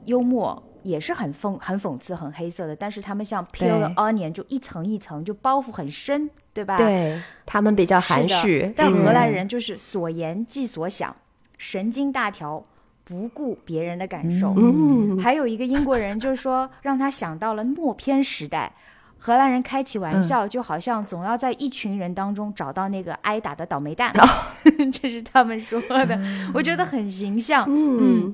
[0.06, 0.64] 幽默。
[0.89, 6.78] 也是很讽、很讽刺、很黑色的，但是他们像 peel the onion，就一层一层，就包袱很深，对吧？
[6.78, 11.15] 对他们比较含蓄，但荷兰嗯人就是所言即所想，
[11.58, 12.63] 神经大条，
[13.04, 14.54] 不顾别人的感受。
[14.58, 18.73] 嗯，还有一个英国人就是说，让他想到了默片时代。
[19.21, 24.13] 荷兰人开起玩笑，就好像总要在一群人当中找到那个挨打的倒霉蛋，
[24.93, 26.17] 这是他们说的，
[26.54, 27.65] 我觉得很形象。
[27.67, 28.34] 嗯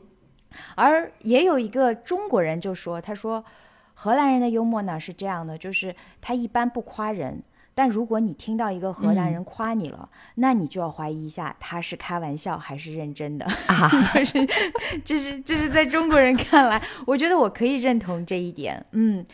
[0.75, 3.43] 而也有一个中国人就说，他说
[3.93, 7.41] 荷兰人的幽默呢是这样的，就是他一般不夸人，
[7.73, 13.45] 但如果你听到一个荷兰人夸你了，那你就要怀疑一下他是开玩笑还是认真的。
[13.45, 14.45] 啊， 就是，
[15.03, 18.85] 就是，就是在中国人看来，我觉得我可以认同这一点。
[18.91, 19.25] 嗯，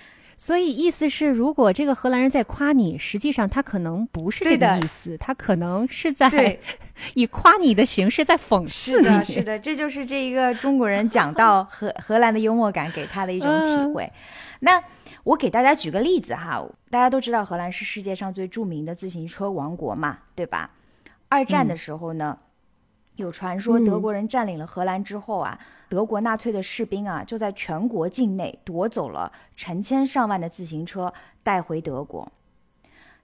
[0.41, 6.57] 所以意思是，如果这个荷兰人在夸你，实际上他可能不是这个意思，他可能是在，
[7.13, 9.07] 以夸你的形式在讽刺你。
[9.07, 14.11] 是的，是的，这就是这一个中国人讲到荷荷兰的幽默感给他的一种体会。
[14.61, 14.83] 那
[15.23, 20.71] 我给大家举个例子哈，大家都知道荷兰是世界上最著名的自行车王国嘛，对吧？
[21.29, 22.35] 二战的时候呢，
[23.15, 25.59] 有传说德国人占领了荷兰之后啊，
[25.91, 32.31] 德国纳粹的士兵啊就在全国境内夺走了成千上万的自行车带回德国。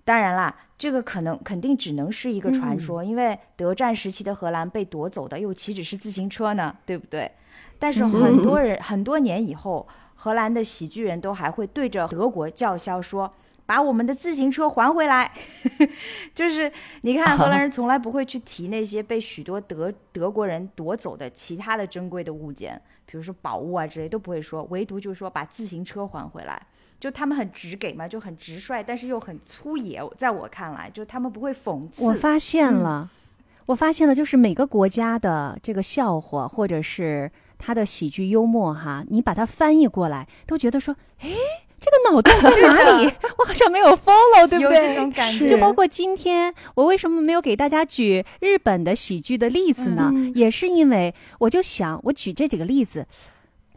[0.03, 7.31] 当然啦，这个可能肯定只能是一个传说，因为德战时期的荷兰被夺走的又岂止是自行车呢，对不对？
[7.79, 13.31] 但是很多人、很多年以后，荷兰的喜剧人都还会对着德国叫嚣说
[13.67, 15.31] ：“把我们的自行车还回来！”
[16.33, 26.59] 就是你看，荷兰人从来不会去提那些被许多德德国人夺走的其他的珍贵的物件，比如说宝物啊之类都不会说，唯独就是说把自行车还回来。
[26.99, 30.01] 就他们很直给嘛，就很直率，但是又很粗野。
[30.17, 32.03] 在我看来，就他们不会讽刺。
[32.03, 33.11] 我发现了，
[33.67, 41.35] 我发现了，就是每个国家的这个笑话，或者是他的喜剧幽默哈，你把它翻译过来，都觉得说，诶，
[41.79, 43.11] 这个脑洞在哪里？
[43.37, 44.87] 我好像没有 follow，对不有对？
[44.87, 50.11] 这种感觉，就包括今天，我为什么没有给大家举日本的喜剧的例子呢？
[50.13, 53.05] 嗯也是因为我就想，我举这几个例子，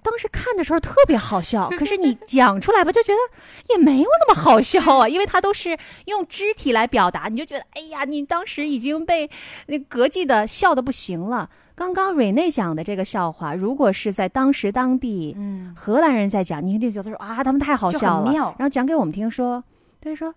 [0.03, 9.31] 当时看的时候特别好笑， 可是你讲出来吧，就觉得也没有那么好笑啊，因为它都是用肢体来表达，你就觉得，哎呀，你当时已经被
[9.67, 11.51] 那膈应的笑的不行了。
[11.81, 19.65] 刚刚瑞内讲的这个笑话，如果是在当时当地，嗯，荷兰人在讲，你一定觉得说啊，他们太好笑了，然后讲给我们听说，
[19.99, 20.35] 对说。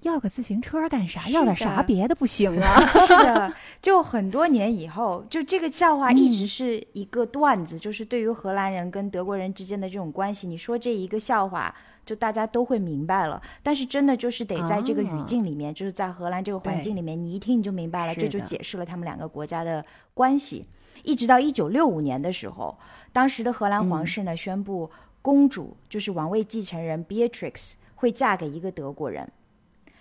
[0.00, 1.28] 要个自行车干啥？
[1.28, 2.80] 要点啥别的不行啊？
[3.06, 11.72] 是的，就很多年以后，就这个笑话一直是一个段子，就是对于荷兰人跟德国人之间的这种关系，你说这一个笑话，
[12.06, 13.40] 就大家都会明白了。
[13.62, 20.66] 但是真的就是得在这个语境里面，就是在荷兰这个环境里面，你一听你就明白了，这就解释了他们两个国家的关系。
[21.02, 22.78] 一直到一九六五年的时候，
[23.12, 24.90] 当时的荷兰皇室呢、宣布，
[25.22, 29.28] 公主就是王位继承人 Beatrix 会嫁给一个德国人。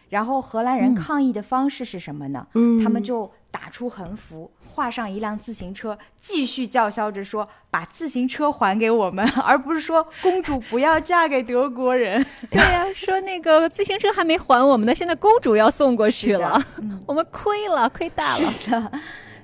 [0.09, 2.47] 然后荷兰人嗯抗议的方式是什么呢？
[2.55, 12.25] 嗯他们就打出横幅，画上一辆自行车，继续叫嚣着说：“把自行车还给我们， 而不是说公主不要嫁给德国人。
[12.49, 18.51] 对呀、说那个自行车还没还我们呢，现在公主要送过 去了，嗯 我们亏了，亏大了。
[18.51, 18.91] 是的，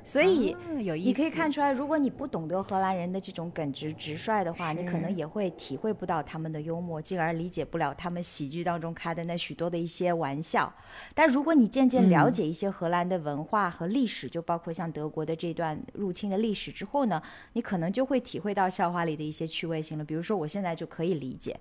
[0.05, 0.55] 所以。
[0.77, 10.71] 你可以看出来，如果你不懂得荷兰人的这种耿直直率的话，你可能也会体会不到他们的幽默，进而理解不了他们喜剧当中开的那许多的一些玩笑。
[11.13, 17.21] 但如果你渐渐了解一些荷兰的文化和历史，就包括像德国的这段入侵的历史之后呢，
[17.53, 20.03] 你可能就会体会到笑话里的一些趣味性了。
[20.03, 21.59] 比如说，我现在就可以理解，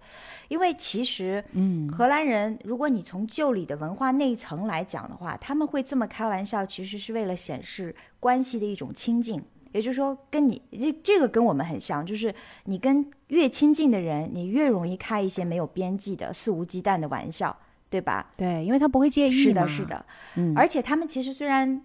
[0.49, 9.43] 因为其实嗯，荷兰人，如果你从旧里的文化内层来讲的话，他们会这么开玩笑，其实是为了显示关系的一种亲近。
[9.73, 12.33] 也就是说，跟你这这个跟我们很像，就是
[12.65, 17.55] 你跟越亲近的人，你越容易开一些没有边际的肆无忌惮的玩笑，
[17.91, 18.31] 对吧？
[18.37, 20.07] 对，因为他不会介意是的，是，的。
[20.37, 21.83] 嗯，而且他们其实虽然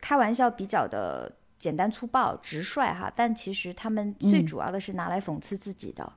[0.00, 6.12] 开玩笑比较的简单粗暴、直率哈，但其实他们最嗯主要的是拿来讽刺自己的。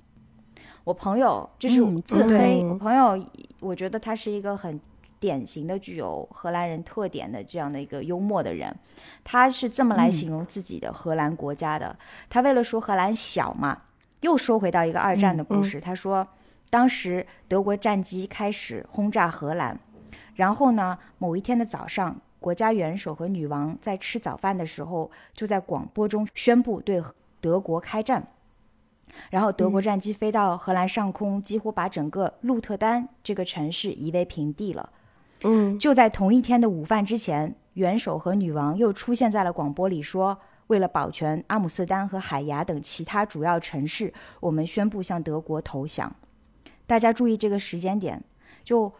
[0.84, 3.24] 我朋友就是、嗯自黑我朋友，
[3.60, 4.82] 我觉得他是一个很
[5.22, 8.76] 典型的具有荷兰人特点的这样的一个幽默的人。
[9.24, 11.96] 他是这么来形容自己的荷兰国家的。
[12.28, 13.84] 他为了说荷兰小嘛，
[14.22, 15.80] 又说回到一个二战的故事。
[15.80, 16.28] 他说，
[16.72, 19.80] 当时德国战机开始轰炸荷兰，
[20.34, 27.02] 然后呢，某一天的早上，国家元首和女王在吃早饭的时候，就在广播中宣布对
[27.40, 28.28] 德国开战。
[29.30, 34.90] 然后德国战机飞到荷兰上空，几乎把整个鹿特丹这个城市夷为平地了。
[35.44, 46.16] 嗯，就在同一天的午饭之前，元首和女王又出现在了广播里，说：“为了保全阿姆斯丹和海牙等其他主要城市，我们宣布向德国投降。”
[46.86, 48.24] 大家注意这个时间点，
[48.64, 48.92] 就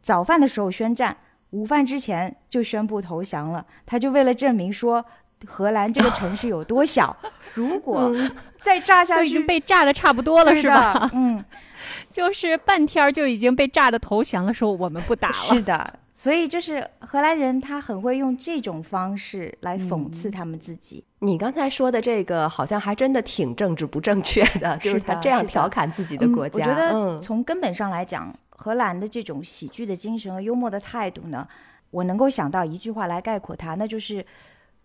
[0.00, 1.16] 早饭的时候宣战，
[1.50, 3.66] 午饭之前就宣布投降了。
[3.84, 5.04] 他就为了证明说。
[5.46, 7.16] 荷兰这个城市有多小？
[7.54, 8.12] 如果
[8.60, 11.08] 再炸下去，已经被炸的差不多了，是吧？
[11.14, 11.44] 嗯，
[12.10, 15.34] 就是半天就已经被炸的投降了，说我们不打了。
[15.34, 21.04] 是的，所以就是荷兰人，他很会用这种方式来讽刺他们自己。
[21.20, 26.58] 你刚才说的这个，好像还真的挺政治不正确的， 就是他这样调侃自己的国家。
[26.58, 31.46] 我觉得从根本上来讲，荷兰的这种喜剧的精神和幽默的态度呢，
[31.92, 34.26] 我能够想到一句话来概括它，那就是。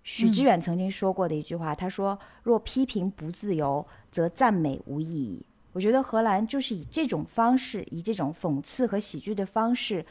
[0.04, 10.04] 许知远曾经说过的一句话，他说：“若批评不自由，则赞美无意义。”我觉得荷兰就是以这种方式，以这种讽刺和喜剧的方式，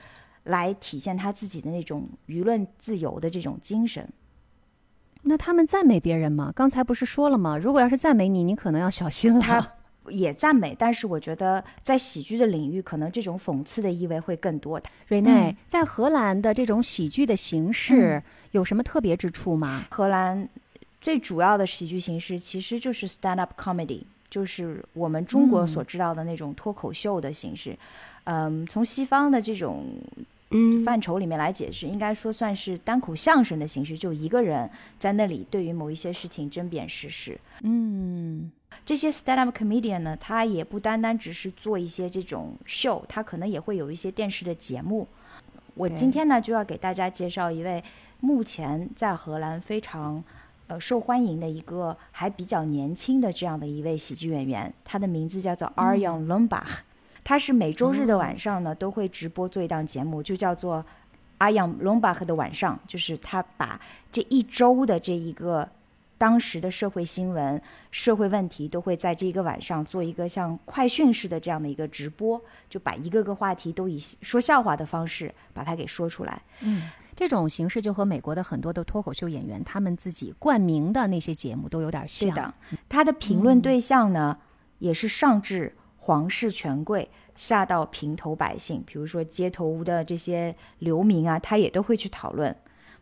[0.44, 4.08] 来体现他自己的那种舆论自由的这种精神。
[5.22, 6.52] 那他们赞美别人吗？
[6.54, 7.58] 刚才不是说了吗？
[7.58, 9.77] 如果要是赞美你，你可能要小心了。
[10.10, 14.80] 也赞美，但是我觉得在喜剧的领域，可能这种讽刺的意味会更多。
[15.08, 19.86] 瑞内，在荷兰的这种喜剧的形式有什么特别之处吗？
[19.90, 20.48] 荷兰
[21.00, 27.76] 最主要的喜剧形式其实就是 stand up comedy，就是我们中国所知道的那种脱口秀的形式。
[28.24, 29.86] 嗯，从西方的这种
[30.50, 34.68] 嗯范畴里面来解释，应该说算是单口相声的形式，就一个人
[34.98, 37.40] 在那里对于某一些事情争辩事实事。
[37.62, 38.50] 嗯。
[38.84, 45.06] 这些 stand up comedian 呢，他也不单单只是做一些这种秀，他可能也会有一些电视的节目。
[45.74, 47.84] 我今天呢就要给大家介绍一位
[48.20, 50.24] 目前在荷兰非常
[50.68, 56.78] 呃受欢迎的一个还比较年轻的这样的一位喜剧演员，他的名字叫做 Arjan Lombach。
[57.22, 60.84] 他是每周日的晚上呢都会直播做一档节目，就叫做
[61.38, 63.78] Arjan Lombach 的晚上，就是他把
[64.10, 65.68] 这一周的这一个。
[66.18, 76.42] 当时的社会新闻、社会问题都会在这一个晚上做一个像快讯式的这样的一个直播，就把一个个话题都以说笑话的方式把它给说出来。
[76.60, 82.34] 嗯，这种形式就和美国的很多的脱口秀演员他们自己冠名的那些节目都有点像。
[82.34, 82.52] 的，
[82.88, 84.36] 他的评论对象呢，
[84.80, 92.56] 也是上至皇室权贵，下到平头百姓，比如说街头的这些流民啊，他也都会去讨论。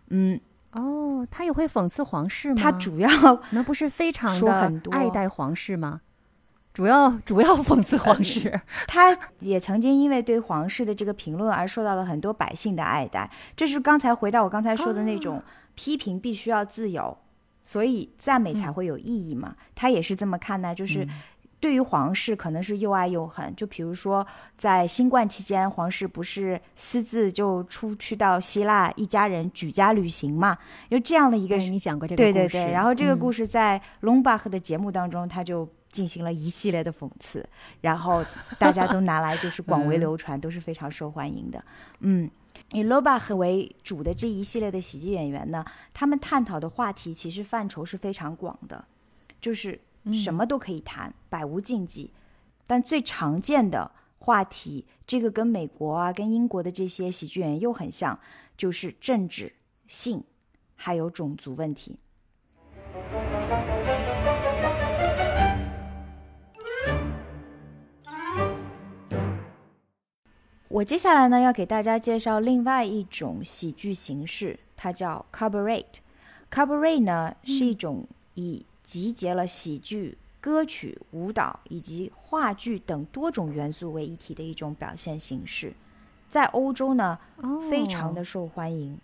[0.08, 0.38] 嗯。
[0.76, 2.60] 哦，他也会讽刺皇室吗？
[2.62, 3.08] 他主要
[3.50, 6.00] 那不是非常的爱戴皇室吗？
[6.72, 8.60] 主要主要 讽刺皇室。
[8.86, 13.30] 他也曾经因为对皇室的这个评论而受到了很多百姓的爱戴。
[13.56, 15.42] 这是刚才回到我刚才说的那种
[15.74, 17.16] 批评必须要自由，
[17.64, 19.56] 所以赞美才会有意义嘛。
[19.74, 21.08] 他也是这么看待，就是。
[21.58, 24.24] 对于皇室可能是又爱又恨，就比如说
[24.58, 30.56] 在新冠期间，皇室不是私自就出去到希腊一家人举家旅行嘛？
[30.90, 32.32] 就这样的一个，你讲过这个故事。
[32.34, 37.44] 对对对，然后这个故事在隆巴赫的节目当中，他就进行了一系列的讽刺，
[37.80, 38.22] 然后
[38.58, 41.64] 大家都拿来就是广为流传，都是非常受欢迎的。
[42.00, 42.30] 嗯，
[42.72, 45.64] 以隆巴赫为主的这一系列的喜剧演员呢，
[45.94, 48.84] 他们探讨的话题其实范畴是非常广的，
[49.40, 49.80] 就是。
[50.12, 52.12] 什么都可以谈，百无禁忌。
[52.66, 58.18] 但最常见的话题，这个跟美国啊、跟英国的这些喜剧演员又很像，
[58.56, 59.52] 就是政治、
[59.86, 60.24] 性，
[60.74, 61.98] 还有种族问题。
[70.68, 75.84] 我接下来呢，要给大家介绍另外一种喜剧形式，它叫 cabaret。
[76.50, 85.74] cabaret 呢，是一种以集结了喜剧、歌曲、舞蹈以及话剧等多种元素为一体的一种表现形式，
[86.28, 87.18] 在欧洲呢，
[87.68, 88.96] 非常的受欢迎。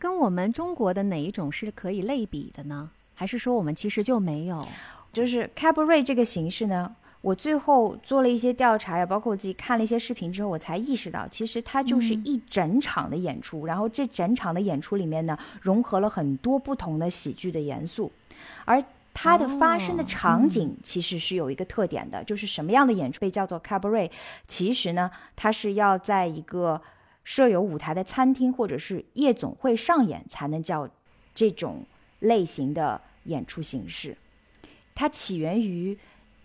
[0.00, 2.90] 跟我们中国的哪一种是可以类比的呢？
[3.14, 4.66] 还是说我们其实就没有？
[5.12, 18.10] 就是 cabaret 这个形式呢，我最后做了一些调查呀，包括我自己看了一些视频之后，我才意识到，其实它就是一整场的演出，然后这整场的演出里面呢，融合了很多不同的喜剧的元素，
[18.64, 18.82] 而。
[19.12, 24.10] 它的发生的场景其实是有一个特点的，就是什么样的演出被叫做 cabaret？
[24.46, 26.80] 其实呢，它是要在一个
[27.24, 30.88] 设有舞台的餐厅或者是夜总会上演，才能叫
[31.34, 31.84] 这种
[32.20, 34.16] 类型的演出形式。
[34.94, 35.98] 它起源于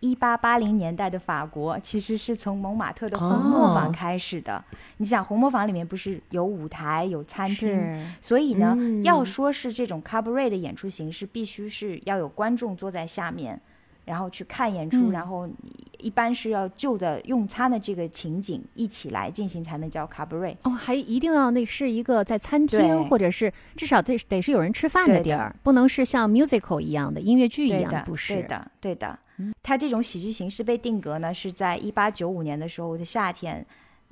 [0.06, 4.64] 一八八零年代的法国，其实是从蒙马特的红磨坊开始的。
[4.98, 13.60] 你想，红磨坊里面不是有舞台、有餐厅，所以呢，嗯要说是这种 cabaret 的演出形式，必须是要有观众坐在下面，
[14.06, 15.50] 然后去看演出，嗯然后
[15.98, 20.56] 一般是要就着用餐的这个情景一起来进行，才能叫 cabaret。
[20.62, 28.36] 哦，还一定要那是一个在餐厅，或者是至少得得是有人吃饭的地儿，不能是像 musical 一样的音乐剧一样，的，不是？
[28.36, 29.20] 对的，对的。
[29.64, 33.66] 它这种喜剧形式被定格呢，是在一八九五年的时候的夏天。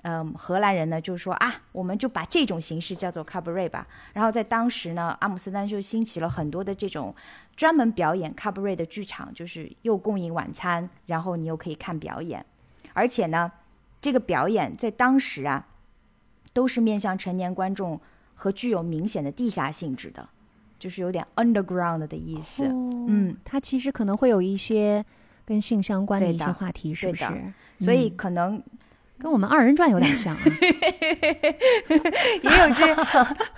[0.05, 3.87] 嗯，荷兰人呢就说啊，我们就把这种形式叫做 cabaret 吧。
[4.11, 7.15] 然后在当时呢，阿姆斯特丹就兴起了很多的这种
[7.55, 12.45] 专门表演 cabaret 的剧场，就是又供应晚餐，然后你又可以看表演，
[12.91, 13.49] 而且呢，
[14.01, 15.65] 这个表演在当时啊，
[16.51, 18.01] 都是面向成年观众
[18.35, 20.27] 和具有明显的地下性质的，
[20.83, 22.65] 就是有点 underground 的意思。
[22.65, 25.01] 哦嗯，它其实可能会有一些
[25.45, 27.23] 跟性相关的一些话题，是不是？
[27.79, 28.61] 所以嗯可能
[29.17, 30.41] 跟我们二人转有点像啊。
[32.43, 32.93] 也有这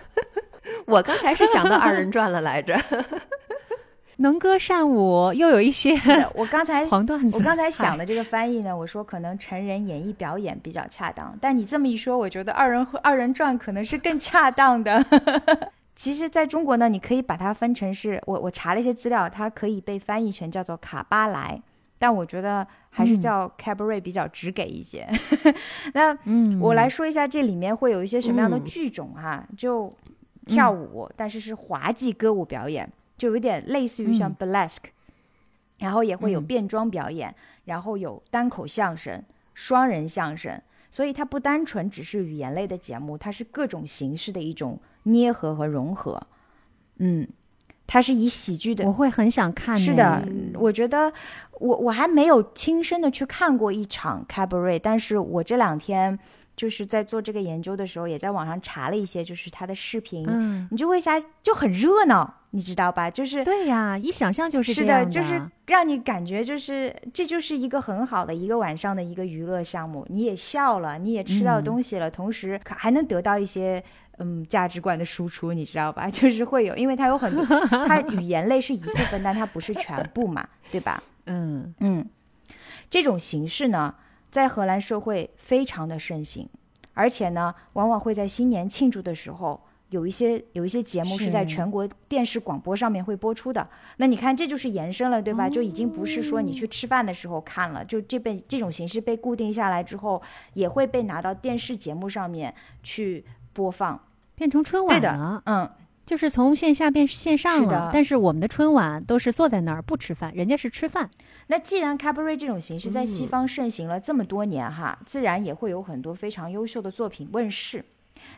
[0.86, 2.80] 我刚才是想到二人转了来着。
[4.18, 5.94] 能歌善舞，又有一些
[6.36, 7.38] 我刚才黄段子。
[7.38, 15.06] 我刚才想，的这个翻译呢，我说可能成人演绎表演比较恰当，但你这么一说，我觉得二人二人转可能是更恰当的。
[15.96, 21.62] 其实，在中国呢，你可以把它分成是我我查了一些资料，它可以被翻译成叫做卡巴莱，
[21.98, 23.22] 但我觉得还是嗯。
[23.22, 25.08] 叫 cabaret 比较直给一些。
[25.96, 28.66] 那嗯，我来说一下这里面会有一些什么样的嗯。
[28.66, 29.90] 剧种哈，就
[30.46, 34.36] 跳舞，但是是滑稽歌舞表演，就有点类似于像嗯。
[34.38, 34.90] burlesque，、
[35.80, 36.46] 然后也会有嗯。
[36.46, 37.34] 变装表演，
[37.64, 39.24] 然后有单口相声、
[39.54, 46.22] 双人相声，所以它不单纯只是语言类的节目，它是各种形式的一种捏合和融合。
[46.98, 47.28] 嗯，
[47.88, 49.78] 它是以喜剧的我会很想看。
[49.78, 51.12] 是的，，我觉得
[51.60, 56.18] 我我还没有亲身的去看过一场 cabaret，但是我这两天
[56.56, 63.12] 就是在做这个研究的时候，也在网上查了一些，就是它的视频，嗯，你就会想就很热闹，你知道吧？
[63.12, 73.84] 就是对呀，一想象就是是这样的，就是让你感觉就是这就是一个很好的一个晚上的一个娱乐项目，你也笑了，你也吃到嗯东西了，同时还能得到一些
[74.18, 76.08] 嗯价值观的输出，你知道吧？
[76.12, 77.46] 就是会有，因为它有很多，
[77.88, 81.02] 它语言类是一部分，但它不是全部嘛，对吧？
[81.28, 82.08] 嗯嗯，
[82.90, 83.96] 这种形式呢，
[84.30, 86.48] 在荷兰社会非常的盛行，
[86.94, 89.62] 而且呢，往往会在新年庆祝的时候。
[89.90, 93.66] 有一些有一些节目是在全国电视广播上面会播出的，
[93.98, 95.48] 那你看这就是延伸了，对吧？
[95.48, 100.22] 就已经不是说你去吃饭的时候看了，就这被这种形式被固定下来之后，
[100.56, 103.24] 也会被拿到电视节目上面去
[103.56, 104.00] 播放。
[104.36, 105.72] 变成春晚了，，嗯，
[106.06, 107.90] 就是从线下变线上了。
[107.94, 111.10] 但是我们的春晚都是坐在那儿不吃饭，人家是吃饭。
[111.48, 117.86] 那既然 cabaret 这种形式在西方盛行了这么多年哈，自然也会有很多非常优秀的作品问世。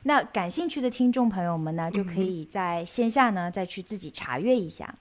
[0.04, 4.94] 那感兴趣的听众朋友们呢，就可以在线下呢再去自己查阅一下。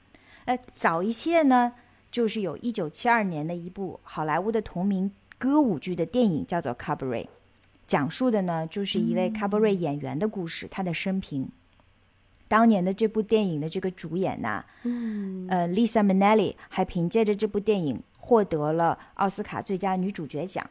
[0.46, 1.72] 呃，早一些呢，
[2.10, 7.24] 就是有一九七二年的一部好莱坞的同名歌舞剧的电影，叫做《Cabaret》，
[7.86, 11.48] 讲述的呢就是一位 Cabaret 演员的故事，他的生平。
[12.48, 20.68] 当年的这部电影的这个主演呐、嗯，呃，Lisa Minnelli 还凭借着这部电影获得了奥斯卡最佳女主角奖。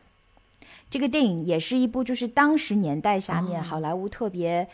[0.89, 4.65] 这个电影也是一部就是当时年代下面好莱坞特别、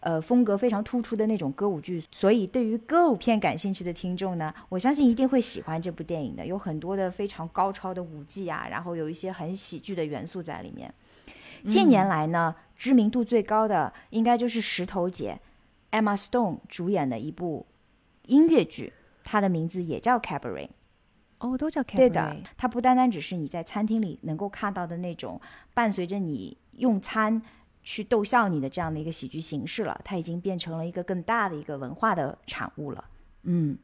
[0.00, 10.92] 呃风格非常突出的那种歌舞剧，所以对于歌舞片感兴趣的听众呢，我相信一定会喜欢这部电影的，有很多的非常高超的舞技啊，然后有一些很喜剧的元素在里面。
[11.68, 15.40] 近年来呢，知名度最高的应该就是石头姐
[15.90, 17.66] Emma Stone 主演的一部
[18.26, 18.92] 音乐剧，
[19.24, 20.68] 它的名字也叫 Cabaret。
[21.38, 21.96] 哦，都叫 cabaret。
[21.96, 25.38] 对的，它不单单只是你在餐厅里能够看到的那种
[25.74, 27.42] 伴随着你用餐
[27.82, 33.04] 去逗笑你的这样的一个喜剧形式了，它已经变成了一个更大的一个文化的产物了。
[33.42, 33.76] 嗯，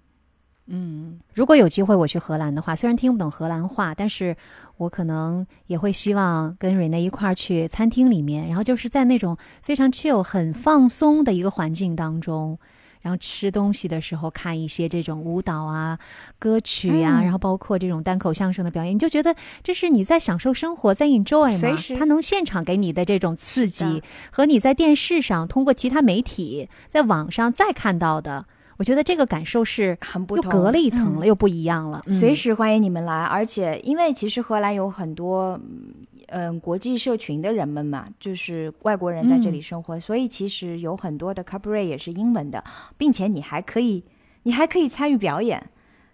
[1.35, 4.37] 如果有机会我去荷兰的话，虽然听不懂荷兰话，但是
[4.77, 12.59] 我可能也会希望跟瑞内一块儿去餐厅里面，然后就是在那种非常 chill、很放松的一个环境当中，
[13.01, 15.99] 然后吃东西的时候看一些这种舞蹈啊、
[16.39, 17.25] 歌曲啊，嗯。
[17.25, 21.97] 然后包括这种单口相声的表演，你就觉得这是你在享受生活，在 enjoy 嘛随时。
[21.97, 28.47] 它能现场给你的这种刺激，和你在电视上通过其他媒体在网上再看到的，
[28.83, 32.03] 我觉得这个感受是很不同，隔了一层了，嗯又不一样了。
[32.07, 35.53] 嗯随时欢迎你们来，而且因为其实荷兰有很多。
[35.63, 35.95] 嗯
[36.35, 42.65] 嗯国际社群的人们嘛，就是外国人在这里生活，所以其实有很多的 cabaret 也是英文的，
[42.97, 44.03] 并且你还可以，
[44.45, 45.63] 你还可以参与表演，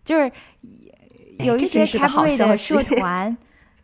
[0.05, 0.31] 就是
[1.39, 3.35] 有一些 cabaret 的社团。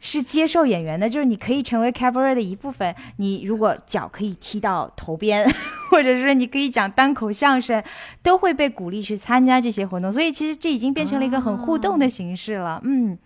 [0.07, 2.95] 是接受演员的，就是你可以成为 cabaret 的一部分。
[3.17, 5.49] 你如果脚可以踢到头边，
[5.91, 7.83] 或者是你可以讲单口相声，
[8.23, 10.13] 都会被鼓励去参加这些活动。
[10.13, 12.83] 所以其实这已经变成了一个很互动的形式了。
[12.85, 13.19] 嗯，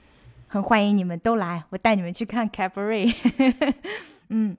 [0.47, 3.13] 很欢迎你们都来，我带你们去看 cabaret。
[4.31, 4.57] 嗯。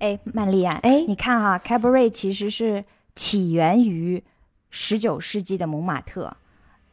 [0.00, 2.84] 哎，曼丽啊，哎，你看哈，cabaret 其实是。
[3.14, 4.22] 起源于
[4.70, 6.36] 十九世纪的蒙马特，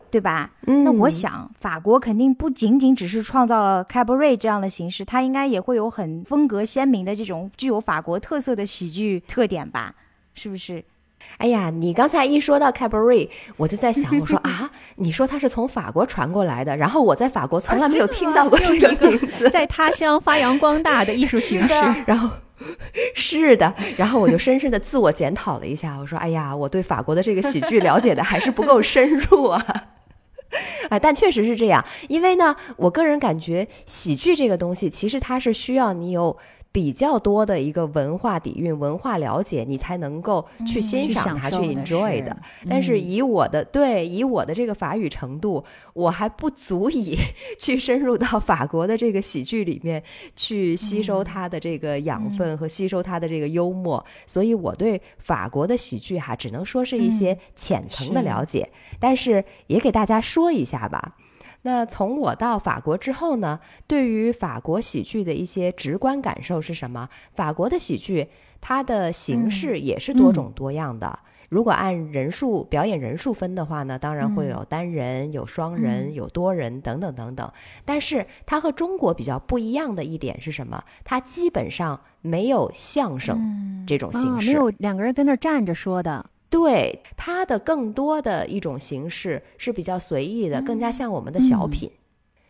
[0.10, 0.52] 对吧？
[0.62, 9.96] 那我想，法国肯定不仅仅只是创造了 cabaret 这样的形式，它应该也会有很风格鲜明的这种具有法国特色的喜剧特点吧？
[10.34, 10.84] 是不是？
[11.38, 22.30] 哎呀，你刚才一说到 cabaret，我就在想，我说啊， 你说它是从法国传过来的，然后我在法国从来没有听到过这个名字， 在他乡发扬光大的艺术形式，然后。
[23.14, 29.64] 是的，然后我就深深的自我检讨了一下，我说：“哎呀，我对法国的这个喜剧了解的还是不够深入啊。
[30.90, 36.38] ”啊，但确实是这样，因为呢，我个人感觉喜剧这个东西，其实它是需要你有。
[36.78, 42.38] 比较多的一个文化底蕴、文化了解，你才能够去欣赏它、去 enjoy 的。
[42.70, 45.66] 但是以我的对以我的这个法语程度，
[45.96, 47.18] 我还不足以
[47.58, 50.04] 去深入到法国的这个喜剧里面
[50.36, 54.06] 去吸收它的这个养分和吸收它的这个幽默。
[54.28, 58.70] 所以我对法国的喜剧哈，只能说是一些浅层的了解。
[59.00, 61.16] 但是也给大家说一下吧。
[61.68, 67.10] 那从我到法国之后呢，对于法国喜剧的一些直观感受是什么？
[67.34, 68.30] 法国的喜剧
[68.62, 71.20] 它的形式也是多种多样的。
[71.50, 77.52] 如果按人数表演人数分的话呢，当然会有单人、有双人、有多人等等等等。
[77.84, 80.82] 但是它和中国比较不一样的一点是什么？
[81.04, 86.30] 它基本上没有相声这种形式，没有两个人跟那儿站着说的。
[86.50, 91.92] 对它的更多的一种形式是比较随意的，更加像我们的小品。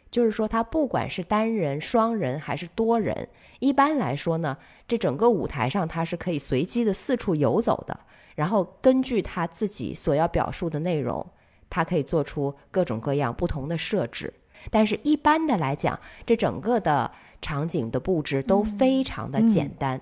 [0.09, 3.27] 就是说，它不管是单人、双人还是多人，
[3.59, 7.99] 一般来说呢，这整个舞台上它是可以随机的四处游走的。
[8.35, 11.25] 然后根据他自己所要表述的内容，
[11.69, 14.33] 它可以做出各种各样不同的设置。
[14.69, 19.99] 但是，一般的来讲，这整个的场景的布置都非常的简单，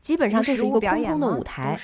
[0.00, 1.78] 基本上就是一个空空的舞台。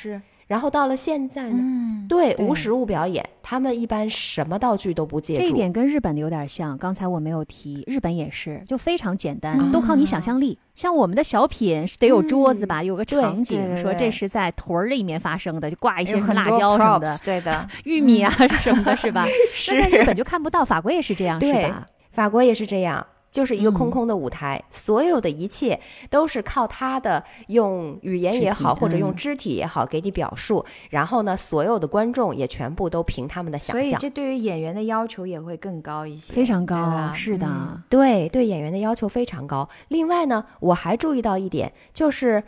[0.54, 5.40] 然后到了现在呢，对无实物表演，他们一般什么道具都不借助。
[5.40, 10.56] 这一点跟日本的有点像，刚才我没有提，日本也是，就非常简单，都靠你想象力。
[10.76, 18.30] 像我们的小品是得有桌子吧，有个场景，说这是在屯儿里面发生的，就挂一些什么辣椒什么的，对的，玉米啊
[18.60, 19.26] 什么的，是吧？
[19.66, 21.84] 那在日本就看不到，法国也是这样，是吧？
[22.12, 23.04] 法国也是这样。
[23.34, 30.64] 就是一个空空的舞台，所有的一切都是靠他的用语言也好，或者用肢体也好给你表述。
[30.90, 33.84] 然后呢，所有的观众也全部都凭他们的想象。
[33.84, 37.10] 所以这对于演员的要求也会更高一些，非常高。
[37.12, 39.68] 是的，对对，演员的要求非常高。
[39.88, 42.44] 另外呢，我还注意到一点，就是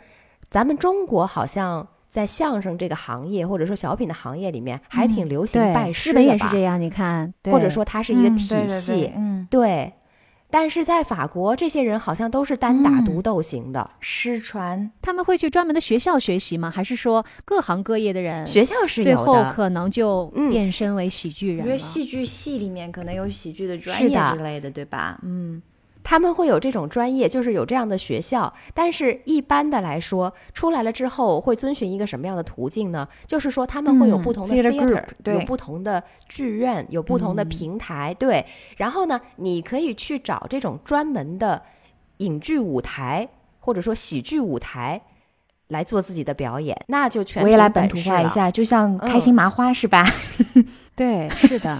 [0.49, 6.25] 咱们中国好像在相声这个行业，或者说小品的行业里面，还挺流行拜师的吧？
[6.25, 9.91] 也是这样，你看，或者说它是一个体系，嗯，对。
[10.49, 14.89] 但是在法国，这些人好像都是单打独斗型的，失传。
[15.01, 16.71] 他们会去专门的学校学习吗？
[16.71, 21.65] 还是说各行各业的人学校是最后可能就变身为喜剧人？
[21.65, 25.19] 因为戏剧系里面可能有喜剧的专业之类的，对吧？
[25.23, 25.61] 嗯。
[26.09, 33.05] 他们会有这种专业，就是有这样的学校，但是一般的来说，出来了之后会遵循一个什么样的途径呢？
[33.25, 38.45] 就是说他们会有不同的 theater，有不同的剧院，有不同的平台，对。
[38.77, 41.61] 然后呢，你可以去找这种专门的
[42.19, 43.27] 影剧舞台，
[43.59, 45.01] 或者说喜剧舞台
[45.67, 50.07] 来做自己的表演，那就全我也来本土化一下，就像开心麻花是吧？
[50.95, 51.77] 对，是的。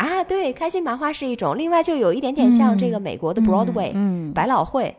[0.00, 4.96] 啊，对，开心麻花是一种，另外就有一点点像这个美国的 Broadway，嗯，百老汇，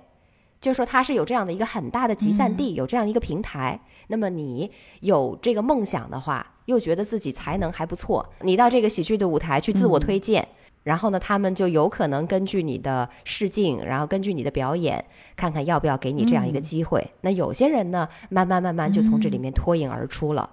[0.60, 3.80] 就是说它是有这样的一个很大的集散地，有这样一个平台。
[4.10, 10.48] 那么你有这个梦想的话，又觉得自己才能还不错，你到这个喜剧的舞台去自我推荐，
[10.84, 15.04] 然后呢，他们就有可能根据你的试镜，然后根据你的表演，
[15.36, 17.10] 看看要不要给你这样一个机会。
[17.22, 20.48] 那有些人呢，慢慢慢慢就从这里面脱颖而出了。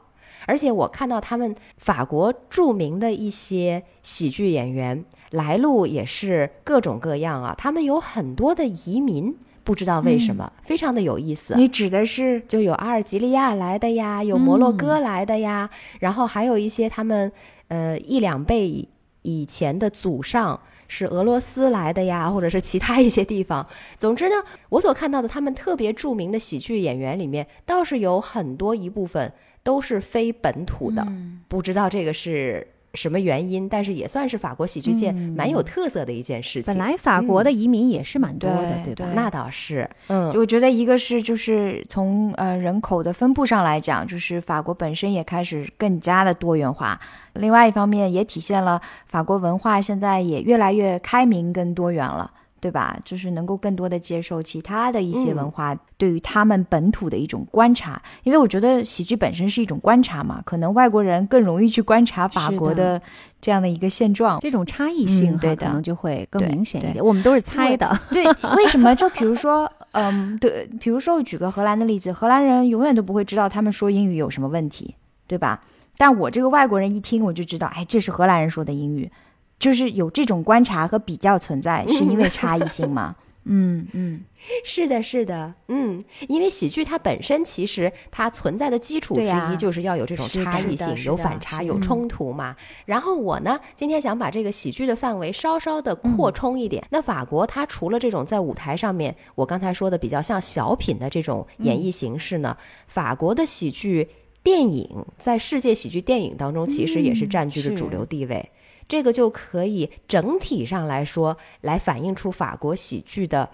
[0.48, 11.54] 而且我看到他们法国著名的一些喜剧演员来路也是各种各样啊，他们有很多的移民不知道为什么，非常的有意思。
[11.54, 15.68] 你指的是就有阿尔及利亚来的呀，有摩洛哥来的呀，
[16.00, 17.30] 然后还有一些他们
[17.68, 18.88] 呃一两辈
[19.20, 23.66] 以前的祖上是俄罗斯来的呀，或者是其他一些地方。
[23.98, 24.36] 总之呢，
[24.70, 29.30] 我所看到的他们特别著名的喜剧演员里面，倒是有很多一部分
[29.68, 31.06] 都是非本土的，
[31.46, 32.66] 不知道这个是。
[32.94, 33.68] 什么原因？
[33.68, 36.64] 但是也算是法国喜剧界蛮有特色的一件事情。
[36.72, 39.12] 本来法国的移民也是蛮多的，对吧？
[39.14, 39.88] 那倒是。
[40.08, 46.98] 嗯，我觉得一个是就是从呃人口的分布上来讲，就是法国本身也开始更加的多元化。
[47.34, 52.32] 另外一方面，也体现了法国文化现在也越来越开明跟多元了。
[52.60, 52.98] 对吧？
[53.04, 58.00] 就是能够更多的接受其他的一些文化，对于他们本土的一种观察。
[58.24, 63.00] 因为我觉得喜剧本身是一种观察嘛，可能外国人更容易去观察法国的
[63.40, 67.04] 这样的一个现状，这种差异性对可能就会更明显一点。
[67.04, 68.24] 我们都是猜的，对？
[68.56, 68.94] 为什么？
[68.94, 74.94] 就比如说，嗯，对，比如说我举个荷兰的例子，荷兰人永远都不会知道他们说英语有什么问题，
[75.26, 75.62] 对吧？
[75.96, 79.10] 但我这个外国人一听我就知道，哎，这是荷兰人说的英语。
[79.58, 83.16] 就是有这种观察和比较存在，是因为差异性吗？
[83.50, 84.20] 嗯嗯，
[84.62, 92.54] 是的，是的，嗯，因为喜剧它本身其实它存在的基础之一就是要有这种差异性，有反差，有冲突嘛。
[92.84, 96.84] 然后我呢，今天想把这个喜剧的范围稍稍的扩充一点。
[96.90, 102.54] 那法国它除了这种在舞台上面，我刚才说的比较像小品的这种演绎形式呢，
[102.86, 104.06] 法国的喜剧
[104.42, 108.50] 电影在世界喜剧电影当中其实也是占据着主流地位。
[108.88, 113.50] 这个就可以整体上来说，来反映出法国喜剧的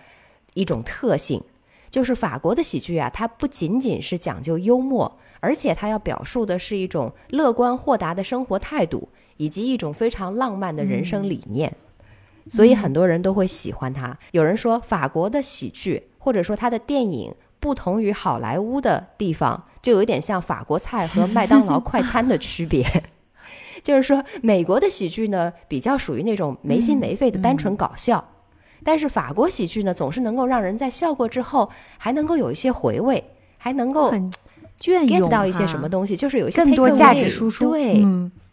[0.55, 1.43] 一种特性，
[1.91, 11.75] 就是法国的喜剧啊，它不仅仅是讲究幽默，而且它要表述的是一种乐观豁达的生活态度，以及一种非常浪漫的人生理念，
[12.49, 14.17] 所以很多人都会喜欢它。
[14.31, 22.87] 有人说，法国的喜剧或者说它的电影不同于好莱坞的地方，就有点像法国菜和麦当劳快餐的区别。
[23.85, 28.27] 就是说，美国的喜剧呢，比较属于那种没心没肺的单纯搞笑，
[28.83, 33.23] 但是法国喜剧呢，总是能够让人在笑过之后，还能够有一些回味，
[33.59, 34.33] 还能够很
[34.79, 37.71] 隽 get 到一些什么东西，就是有一些更多价值输出。
[37.71, 38.03] 对，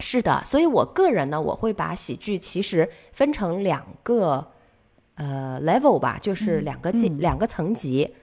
[0.02, 0.44] 是的。
[0.44, 4.46] 所以我个人呢，我会把喜剧其实分成两个
[5.16, 8.14] 呃 level 吧，就是两个级、两个层级。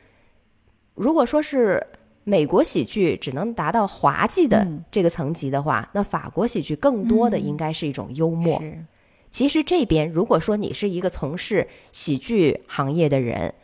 [0.95, 1.85] 如果说是。
[2.29, 8.63] 美国喜剧只能达到滑稽的这个层级的话，那法国喜剧更多的应该是一种幽默。
[9.31, 13.55] 其实这边如果说你是一个从事喜剧行业的人，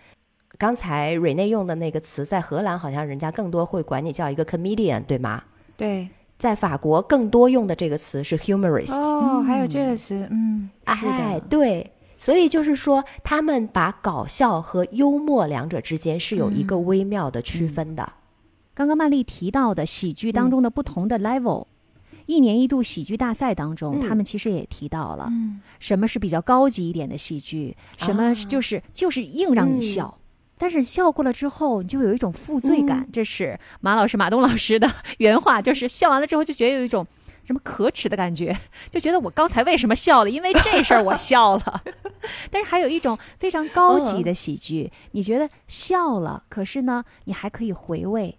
[0.56, 5.42] 刚才瑞内用的那个词，在荷兰好像人家更多会管你叫一个 comedian，对吗？
[5.76, 6.08] 对，
[6.38, 8.94] 在法国更多用的这个词是 humorist。
[8.94, 11.90] 哦，还有这个词，嗯，是的，对。
[12.16, 18.10] 所以就是说，他们把搞笑和幽默两者之间是有一个微妙的区分的。
[18.74, 21.66] 刚刚曼丽提到的喜剧当中的不同的 level，
[22.26, 25.30] 一年一度喜剧大赛当中，他们其实也提到了，
[25.78, 30.18] 什么是比较高级一点的喜剧，什么就是就是硬让你笑，
[30.58, 33.08] 但是笑过了之后，你就有一种负罪感。
[33.12, 37.06] 这是马老师马东老师的原话，就是笑完了之后就觉得有一种
[37.44, 38.56] 什么可耻的感觉，
[38.90, 40.30] 就觉得我刚才为什么笑了？
[40.30, 41.82] 因为这事儿我笑了。
[42.50, 48.38] 但是还有一种非常高级的喜剧，你觉得笑了，可是呢，你还可以回味。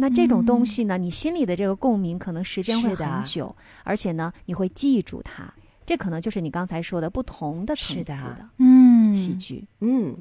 [0.00, 5.52] 那这种东西呢，你心里的这个共鸣可能时间会很久，而且呢，你会记住它。
[5.84, 10.16] 这可能就是你刚才说的不同的层次的，嗯，喜剧，嗯，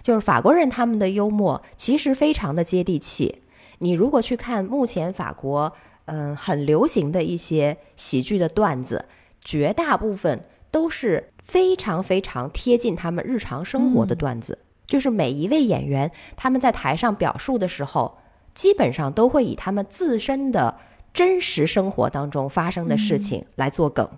[0.00, 3.42] 就是法国人他们的幽默其实非常的接地气。
[3.80, 5.70] 你如果去看目前法国
[6.06, 9.04] 嗯很流行的一些喜剧的段子，
[9.42, 10.40] 绝大部分
[10.70, 18.16] 都是非常非常贴近他们日常生活的段子，就是每一位演员他们在台上表述的时候。
[18.54, 20.78] 基本上都会以他们自身的
[21.12, 24.08] 真实生活当中发生的事情来做梗。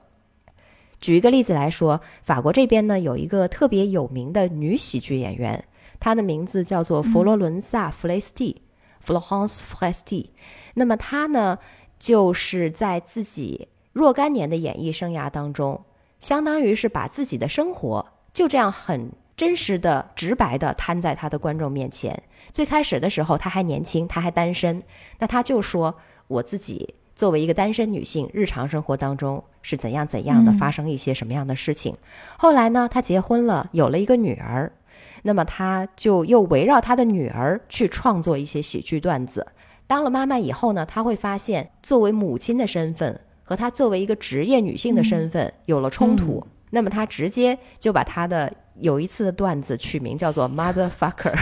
[1.01, 5.65] 举一个例子来说，法国这边呢有一个特别有名的女喜剧演员，
[5.99, 8.63] 她的名字叫做佛罗伦萨·弗雷斯蒂
[9.05, 10.31] （Florence Foresti）。
[10.75, 11.59] 那么她呢，
[11.99, 15.85] 就是在自己若干年的演艺生涯当中，
[16.21, 22.23] 相当于是把自己的生活就这样很真实的、直白的摊在她的观众面前。
[22.53, 24.83] 最开始的时候，她还年轻，她还单身，
[25.19, 25.95] 那她就说
[26.29, 31.97] ：“我自己作为一个单身女性，日常生活当中是怎样怎样的，发生一些什么样的事情。”
[32.37, 34.71] 后来呢，她结婚了，有了一个女儿，
[35.23, 39.47] 那么她就又围绕她的女儿去创作一些喜剧段子。
[39.87, 51.39] 当了妈妈以后呢，她会发现作为母亲的身份和她作为一个职业女性的身份有了冲突，那么她直接就把她的有一次的段子取名叫做 “motherfucker”，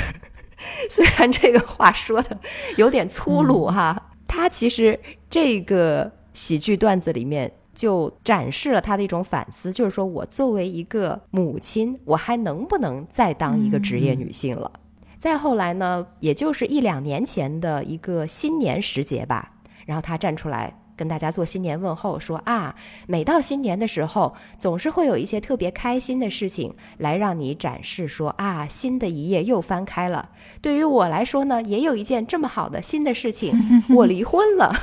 [0.90, 2.38] 虽然这个话说的
[2.76, 4.98] 有点粗鲁哈，他其实
[5.28, 14.70] 这个喜剧段子里面就展示了他的一种反思，就是说我作为一个母亲，我还能不能再当一个职业女性了？
[15.18, 19.52] 再后来呢，也就是一两年前的一个新年时节吧，
[19.86, 20.79] 然后他站出来。
[21.00, 22.74] 跟大家做新年问候，说啊，
[23.06, 30.28] 每到新年的时候，总是会有一些特别开心的事情来让你展示，说啊，新的一页又翻开了。
[30.60, 34.74] 对于我来说呢，也有一件这么好的新的事情，我离婚了。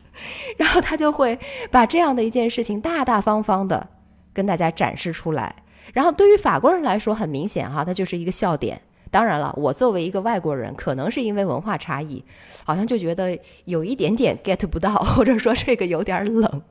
[0.58, 1.38] 然后他就会
[1.70, 3.88] 把这样的一件事情大大方方的
[4.34, 5.56] 跟大家展示出来。
[5.94, 8.82] 然后对于法国人来说，很明显哈，它就是一个笑点。
[9.12, 12.24] 当然了，我作为一个外国人，可能是因为文化差异，
[12.64, 16.62] 好像就觉得有一点点 get 不到，或者说这个有点冷。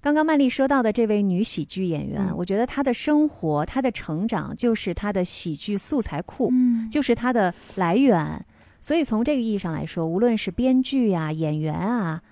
[0.00, 6.52] 刚刚曼丽说到的这位女喜剧演员，我觉得她的生活、她的成长就是她的喜剧素材库，
[6.88, 8.44] 就是她的来源。
[8.80, 12.22] 所以从这个意义上来说，无论是编剧呀、演员啊，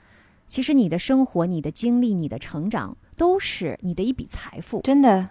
[0.46, 4.80] 其实你的生活、你的经历、你的成长，都是你的一笔财富。
[4.82, 5.28] 真的。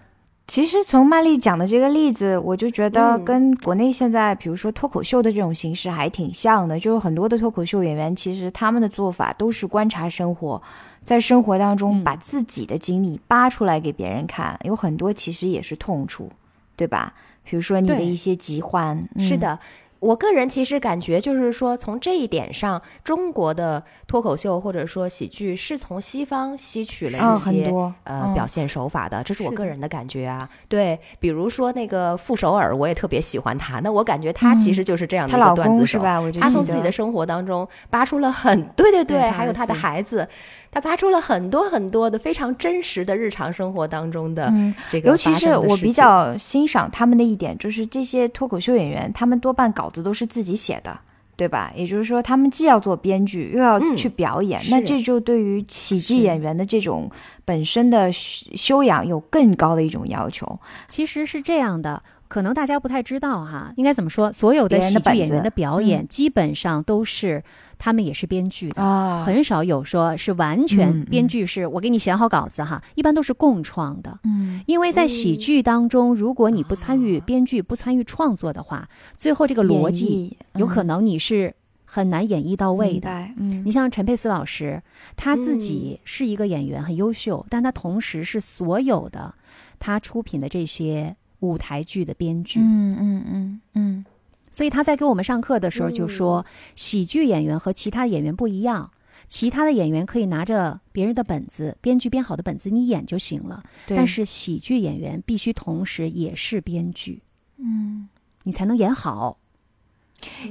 [0.50, 6.80] 其实从曼丽讲的这个例子，我就觉得跟国内现在，比如说脱口秀的这种形式还挺像的。
[6.80, 10.60] 就是很多的脱口秀演员，其实他们的做法都是观察生活，
[11.02, 14.60] 在生活当中把自己的经历扒出来给别人看。
[14.64, 16.32] 有很多其实也是痛处，
[16.76, 17.14] 对吧？
[17.44, 19.60] 比如说你的一些疾患，是的。
[20.00, 27.74] 我个人其实感觉，就是说，从这一点上，中国的脱口秀或者说喜剧是从西方吸取了一些
[28.06, 30.50] 呃表现手法的，这是我个人的感觉啊。
[30.68, 33.80] 对，比如说那个傅首尔，我也特别喜欢他。
[33.82, 36.00] 那我感觉他其实就是这样的一个段子手，
[36.40, 40.28] 他从自己的生活当中扒出了很对对对，还有他的孩子。
[40.72, 44.54] 他发出了很多很多的非常真实的日常生活当中的
[44.92, 50.98] 这个，尤其是我比较欣赏他们的一点，就是这些脱口秀演员，他们多半稿子都是自己写的，
[51.36, 51.72] 对吧？
[51.76, 57.10] 也就是说，他们既要做编剧，又要去表演，那这就对于喜剧演员的这种
[57.46, 60.60] 本身的修养有更高的一种要求。
[60.88, 62.02] 其实是这样的。
[62.28, 64.32] 可能大家不太知道哈，应该怎么说？
[64.32, 67.44] 所有的喜剧演员的表演基本上都是
[67.80, 74.20] 他们也是编剧的，很少有说是完全编剧是我给你写好稿子哈，一般都是共创的。
[74.26, 81.56] 嗯，因为在喜剧当中，如果你不参与编剧、不参与创作的话，最后这个逻辑有可能你是
[81.86, 83.10] 很难演绎到位的。
[83.38, 84.84] 嗯，你像陈佩斯老师，
[85.16, 89.34] 他自己是一个演员，很优秀，但他同时是所有的
[89.80, 91.16] 他出品的这些。
[91.42, 94.06] 舞台剧的编剧，嗯嗯嗯嗯，
[94.52, 96.46] 所以他在给我们上课的时候就说，
[96.76, 98.92] 喜剧演员和其他演员不一样，
[99.28, 107.22] 其他的演员可以拿着别人的本子，编剧编好的本子你演就行了，但是喜剧演员必须同时也是编剧，
[107.58, 108.10] 嗯，
[108.44, 109.38] 你才能演好。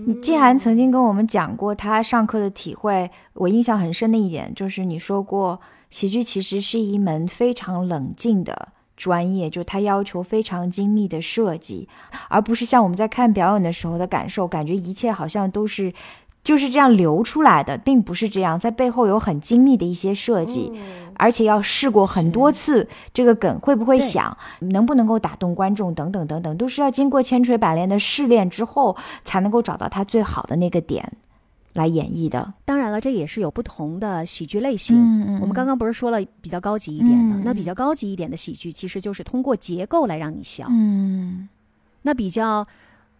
[0.07, 8.73] 你季涵曾经跟我们讲过他上课的体会，我印象很深的一点就是你说过，喜剧其实是一门非常冷静的。
[8.99, 11.89] 专业就它要求非常精密的设计，
[12.29, 15.95] 而不是像我们在看表演的时候的感受，感觉一切好像都是
[16.43, 20.73] 就是这样流出来的，并不是这样，在背后有很精密的一些设计，
[21.15, 31.13] 而且要试过很多次，这个梗会不会响，能不能够打动观众，等等等等，都是要经过千锤百炼的试炼之后，才能够找到它最好的那个点。
[31.79, 34.97] 来演绎的，当然了，这也是有不同的喜剧类型。
[35.41, 40.67] 我们刚刚不是说了比较高级一点的，那比较高级一点的喜剧，其实就是通过结构来让你笑。
[40.71, 41.49] 嗯，
[42.03, 42.67] 那比较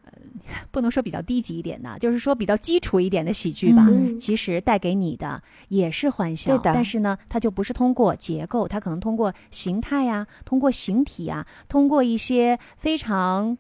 [0.05, 0.13] 呃，
[0.73, 3.87] 不能说比较低级一点的，就是说比较基础一点的喜剧吧，
[4.19, 6.59] 其实带给你的也是欢笑。
[6.59, 13.57] 但是呢，它就不是通过结构，它可能通过形态呀，通过形体啊，通过一些非常。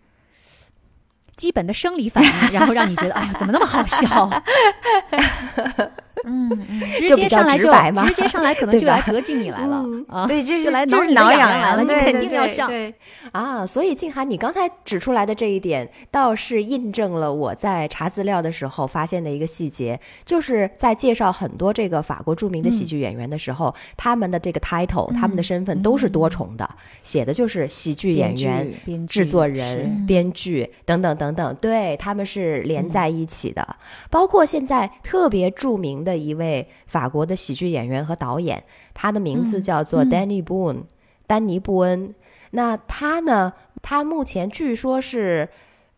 [1.39, 4.29] 基本的生理反应，然后让你觉得，哎呀，怎么那么好笑？
[6.25, 6.51] 嗯，
[6.97, 7.71] 直接上来就
[8.07, 10.27] 直接上来，可能就来得罪你来了啊！
[10.27, 12.69] 对，就来就是挠痒痒了，你肯定要上。
[12.69, 12.93] 对
[13.33, 26.69] 啊，所以静涵，你刚才指出来的这一点，倒是印证了我在查资料的时候发现的一个细节，就是在介绍很多这个法国著名的喜剧演员的时候，他们的这个 title，他们的身份都是多重的，
[27.03, 33.77] 写的就是喜剧演员、制作人、编剧等等等等，对他们是连在一起的。
[34.11, 36.08] 包括现在特别著名的。
[36.09, 40.85] 的一位法国的喜剧演员和导演，他的名字叫做 Danny Boone，
[41.27, 42.15] 丹尼布恩。
[42.53, 43.53] 那他呢？
[43.83, 45.49] 他目前据说是，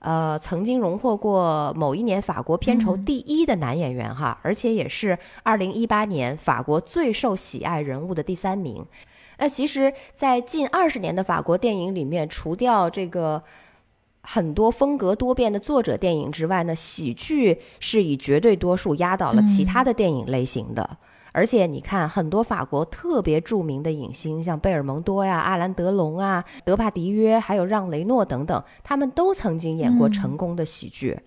[0.01, 8.85] 呃，曾经荣获过某一年法国片酬第一的男演员哈，而且也是二零一八年法国最受喜爱人物的第三名。
[9.39, 13.43] 那其实，在近二十年的法国电影里面，除掉这个。
[14.33, 20.99] 很多风格多变的作者电影之外呢，喜剧是以绝对多数压倒了其他的电影类型的。
[21.33, 31.19] 而且你看，很多法国特别著名的影星，像贝尔蒙多呀、阿兰德龙啊、德帕迪约，还有让雷诺等等，他们都曾经演过成功的喜剧。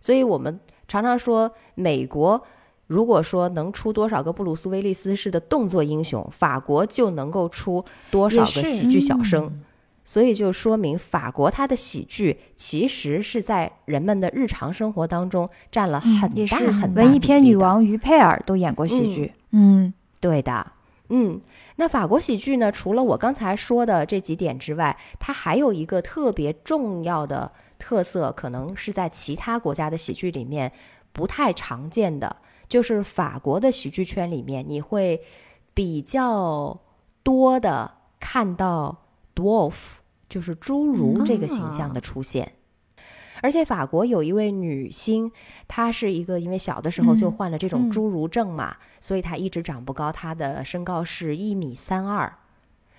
[0.00, 2.42] 所以我们常常说，美国
[2.86, 9.60] 如果说能出多少个布鲁斯威利斯式的动作英雄，法国就能够出多少个喜剧小生。
[10.06, 17.02] 所以就说明法国它的喜剧其实是在人们的日常生活当中占了很大很大。
[17.02, 19.32] 文艺片女王于佩尔都演过喜剧。
[19.50, 20.72] 嗯，对的。
[21.08, 21.40] 嗯，
[21.74, 22.70] 那法国喜剧呢？
[22.70, 30.72] 除了我刚才说的这几点之外，它还有一个特别重要的特色，可能是在其他国家的喜剧里面
[31.12, 32.36] 不太常见的，
[32.68, 35.20] 就是法国的喜剧圈里面你会
[35.74, 36.78] 比较
[37.24, 39.02] 多的看到。
[39.36, 42.54] Dwarf 就是侏儒这个形象的出现，
[43.42, 45.30] 而且法国有一位女星，
[45.68, 52.38] 她是一个因为小的时候就患了这种侏儒症嘛，所以她一直长不高，她的身高是一米三二，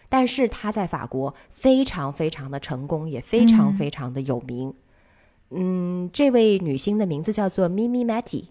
[0.08, 4.74] 但是她在法国非常非常的成功，也非常非常的有名。
[5.50, 8.46] 嗯，这位女星的名字叫做 Mimi Mati。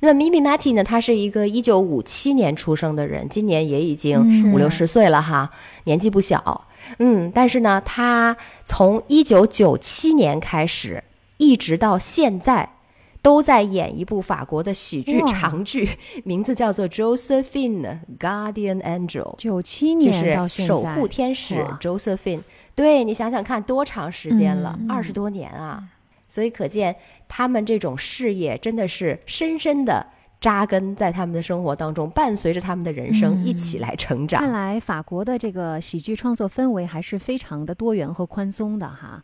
[0.00, 5.50] 那么 Mimi Mati 呢，她是一个一九五七年出生的人，今年也已经五六十岁了哈，
[5.84, 6.66] 年纪不小。
[6.98, 11.02] 嗯，但是呢，他从一九九七年开始，
[11.38, 12.76] 一直到现在，
[13.22, 19.34] 都在演一部法国的喜剧长剧，名字叫做《Josephine Guardian Angel》。
[19.36, 22.40] 九七年到现在，守护天使 Josephine。
[22.74, 24.78] 对你想想看，多长时间了？
[24.88, 25.84] 二十多年啊！
[26.26, 26.96] 所以可见，
[27.28, 30.06] 他们这种事业真的是深深的。
[30.40, 34.40] 扎根在他们的生活当中，伴随着他们的人生一起来成长。
[34.40, 39.22] 看来法国的这个喜剧创作氛围还是非常的多元和宽松的哈，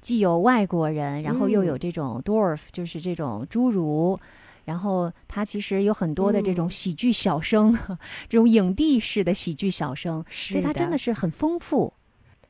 [0.00, 4.18] 既有外国人，然后又有这种 dwarf，就是这种侏儒，
[4.64, 7.72] 然后他其实有很多的这种喜剧小生，
[8.28, 11.92] 这种影帝式的喜剧小生，所以他真的是很丰富。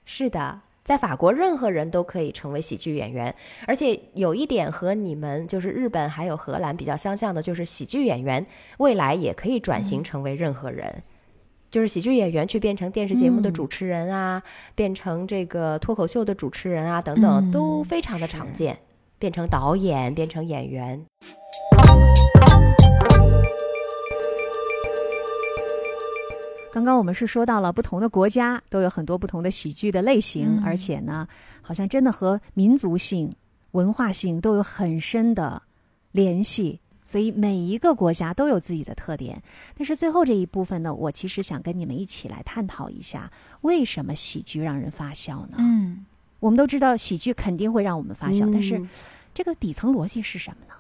[0.07, 0.62] 是的。
[0.87, 3.34] 在法国，任何人都可以成为喜剧演员，
[3.66, 8.47] 而且有一点和你们就是日本还有荷兰比较相像的，就是喜剧演员
[8.78, 11.03] 未来也可以转型成为任何人，
[11.72, 14.41] 就是喜剧演员去变成电视节目的主持人啊，
[14.76, 18.78] 变成这个脱口秀的主持人啊等等，都非常的常见，
[19.18, 21.05] 变成导演，变成演员。
[26.77, 31.27] 刚刚我们是说到了不同的国家都有很多不同的喜剧的类型，而且呢，
[31.62, 33.35] 好像真的和民族性、
[33.70, 35.62] 文化性都有很深的
[36.12, 39.43] 联系，所以每一个国家都有自己的特点。
[39.74, 45.57] 但是最后这一部分呢，我其实想跟你们一起来探讨一下，为什么喜剧让人发笑呢？
[45.57, 46.05] 嗯，
[46.41, 48.87] 我们都知道喜剧肯定会让我们发笑，但是
[49.33, 50.74] 这个底层逻辑是什么呢？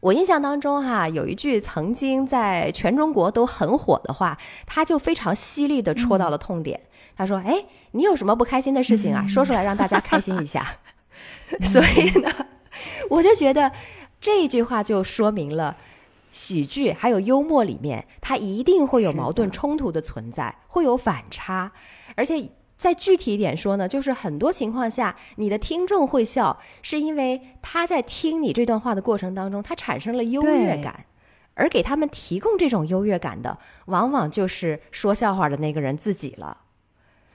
[0.00, 6.80] 我印象当中哈，有一句曾经在全中国都很火的话，他就非常犀利的戳到了痛点。
[7.16, 9.24] 他说：“哎，你有什么不开心的事情啊？
[9.28, 10.66] 说出来让大家开心一下。”
[11.62, 12.28] 所以呢，
[13.08, 13.70] 我就觉得
[14.20, 15.76] 这一句话就说明了
[16.30, 21.70] 喜剧还有幽默里面，它一定会有矛盾冲突的存在，会有反差，
[22.16, 22.50] 而且。
[22.76, 31.06] 再具体一点说呢，就是很多情况下，你的听众会笑，是因为他在听你这段话的过程当中，他产生了优越感，
[31.54, 33.56] 而给他们提供这种优越感的，
[33.86, 36.58] 往往就是说笑话的那个人自己了。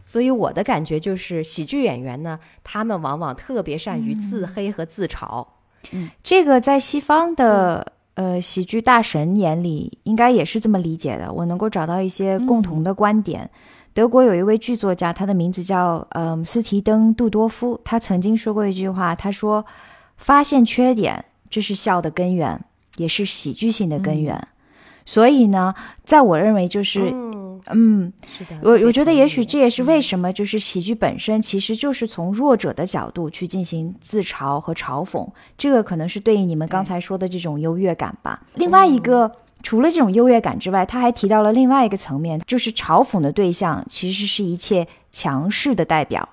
[0.05, 5.45] 所以我的感觉就是，喜剧演员呢，他们往往特别善于自黑和自嘲。
[5.91, 11.31] 嗯，这个在西方的呃喜剧大神眼里，应该也是这么理解的。
[11.31, 13.49] 我能够找到一些共同的观点。
[13.99, 17.77] 德国有一位剧作家，他的名字叫嗯斯提登·杜多夫。
[17.83, 19.65] 他曾经说过一句话，他说
[20.15, 22.57] ：“发现缺点，这是笑的根源，
[22.95, 24.41] 也是喜剧性的根源。”
[25.05, 25.75] 所以呢，
[26.05, 27.13] 在我认为，就是
[27.71, 35.27] 嗯，是的，我我觉得也许这也是为什么，就是喜剧本身其实就是从弱者的角度去进行自嘲和嘲讽。
[35.57, 38.41] 这个可能是对应你们刚才说的这种优越感吧。
[38.53, 39.29] 另外一个。
[39.61, 46.29] 除了这种优越感之外，他还提到了另外一个层面，就是嘲讽的对象其实是一切强势的代表。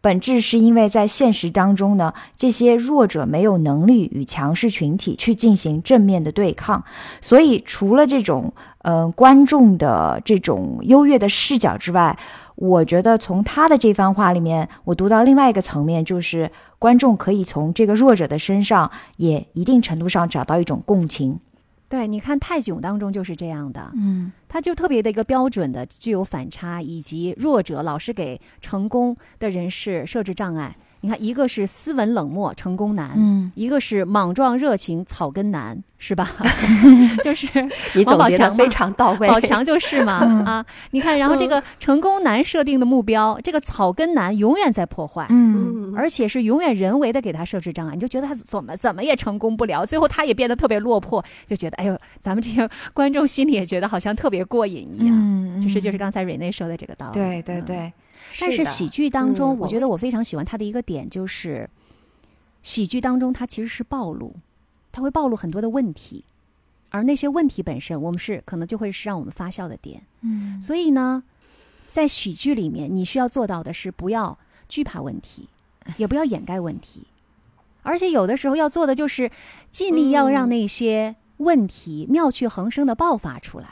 [0.00, 6.84] 本质是因为在现实当中呢，这些弱者没有能力与强势群体去进行正面的对抗，
[7.20, 8.52] 所以除了这种
[8.82, 12.16] 呃观众的这种优越的视角之外，
[12.54, 16.48] 我觉得从他的这番话里面，我读到另外一个层面，就是
[16.78, 21.40] 观众可以从这个弱者的身上，也一定程度上找到一种共情。
[21.88, 36.28] 对，你看泰囧当中就是这样的，嗯，他就特别的一个标准的具有反差，以及弱者老是给成功的人士设置障碍，你看，一个是斯文冷漠成功男，嗯，一个是莽撞热情草根男，是吧？
[37.22, 37.46] 就是
[37.94, 39.28] 你总结的王宝强嘛非常到位。
[39.28, 40.66] 宝强就是嘛嗯啊！
[40.90, 45.26] 你看，然后这个成功男设定的目标，这个草根男永远在破坏。
[45.30, 55.14] 嗯，嗯，而且是永远人为的给他设置障碍，你就觉得他怎么怎么也成功不了，最后他也变得特别落魄，就觉得哎呦，咱们这些观众心里也觉得好像特别过瘾一样。
[55.16, 57.14] 嗯，就是就是刚才瑞内说的这个道理。
[57.14, 57.92] 对对嗯对，的
[58.40, 61.68] 但是喜剧当中，嗯我觉得我非常喜欢他的一个点就是，
[62.62, 64.34] 喜剧当中它其实是暴露，
[64.92, 66.24] 它会暴露很多的问题，
[66.90, 70.02] 而那些问题本身，我们是可能就会是让我们发笑的点。
[70.22, 70.60] 嗯。
[70.60, 71.22] 所以呢，
[71.90, 75.48] 在喜剧里面，你需要做到的是不要惧怕问题，
[75.96, 77.06] 也不要掩盖问题，
[77.82, 79.30] 而且有的时候要做的就是
[79.70, 83.68] 尽力要让那些问题妙趣横生的爆发出来。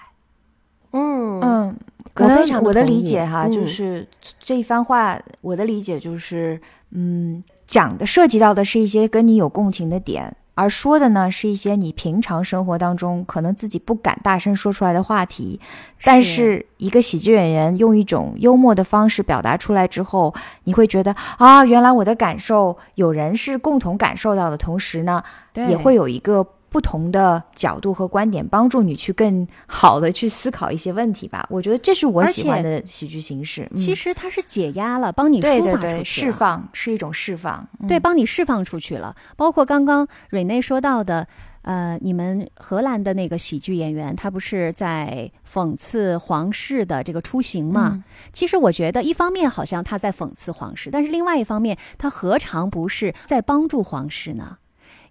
[0.93, 1.41] 嗯。
[1.41, 1.77] 嗯，
[2.17, 3.67] 可能我的理解哈，就嗯。
[3.67, 4.09] 是
[4.41, 6.61] 这一番话，我的理解就是，
[6.91, 15.61] 嗯，讲的涉及到的是一些跟你有共情的点，而说的呢是一些你平常生活当中可能自己不敢大声说出来的话题，
[16.03, 16.65] 但是。
[16.79, 25.23] 一个喜剧演员用一种幽默的方式表达出来之后，你会觉得啊，原来我的感受有人是共同感受到的，同时呢，
[25.55, 31.47] 也会有一个不同的角度和观点，帮助你去更好的去思考一些问题吧。
[31.51, 33.67] 我觉得这是我而喜欢的喜剧形式。
[33.71, 37.67] 嗯其实它是解压了，帮你对抒发出去对对，释放是一种释放。
[37.81, 39.15] 嗯对，帮你释放出去了。
[39.37, 41.27] 包括刚刚蕊内说到的，
[41.63, 47.91] 呃，你们荷兰的那个喜剧演员，他不是在讽刺皇室的这个出行嘛？
[47.95, 54.59] 嗯其实我觉得，一方面好像他在讽刺皇室，但是另外一方面，他何尝不是在帮助皇室呢？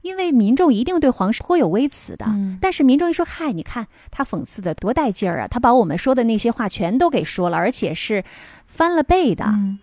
[0.06, 5.48] 因为民众一定对皇室颇有微词的，嗯但是民众一说：“嗨，你看他讽刺的多带劲儿啊！
[5.48, 8.24] 他把我们说的那些话全都给说了，而且是
[8.68, 9.46] 翻了倍的。
[9.48, 9.80] 嗯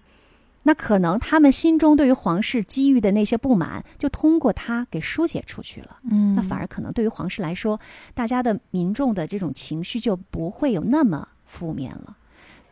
[0.64, 5.96] 那可能他们心中对于皇室机遇的那些不满，就通过他给疏解出去了。
[6.08, 7.80] 嗯，那反而可能对于皇室来说，
[8.14, 12.16] 大家的民众的这种情绪就不会有那么负面了。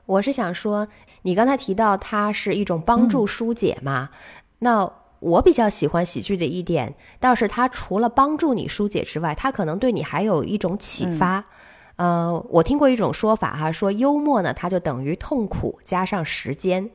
[0.07, 0.87] 我是想说，
[1.23, 4.11] 你刚才提到它是一种帮助疏解嘛？
[4.61, 4.89] 那
[5.21, 11.45] 我比较喜欢喜剧的一点，倒是它除了帮助你疏解之外，它可能对你还有一种启发。
[11.97, 16.91] 呃，我听过一种说法哈，说幽默呢，它就等于痛苦加上时间。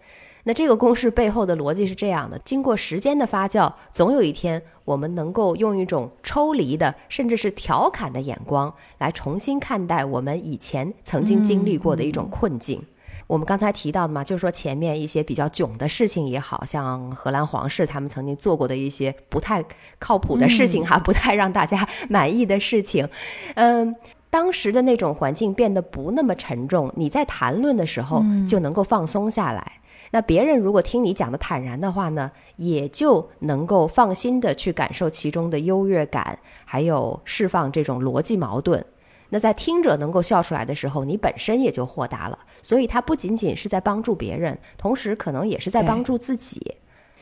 [0.48, 12.84] 那这个公式背后的逻辑是这样的：经过时间的发酵，总有一天我们能够用一种抽离的，甚至是调侃的眼光来重新看待我们以前曾经经历过的一种困境。
[13.28, 19.64] 我们刚才提到的嘛，就是说前面一些比较囧的事情也好，像荷兰皇室他们曾经做过的一些不太
[20.00, 23.08] 靠谱的事情哈，不太让大家 满意的事情，
[23.56, 23.96] 嗯。
[24.28, 29.80] 当时的那种环境变得不那么沉重，你在谈论的时候就能够放松下来。
[30.12, 38.86] 那别人如果听你讲的坦然的话呢，也就能够放心的去感受其中的优越感，还有释放这种逻辑矛盾。
[39.30, 42.38] 那在听者能够笑出来的时候，你本身也就豁达了。
[42.66, 46.74] 所以他不仅仅是在帮助别人，同时可能也是在帮助自己。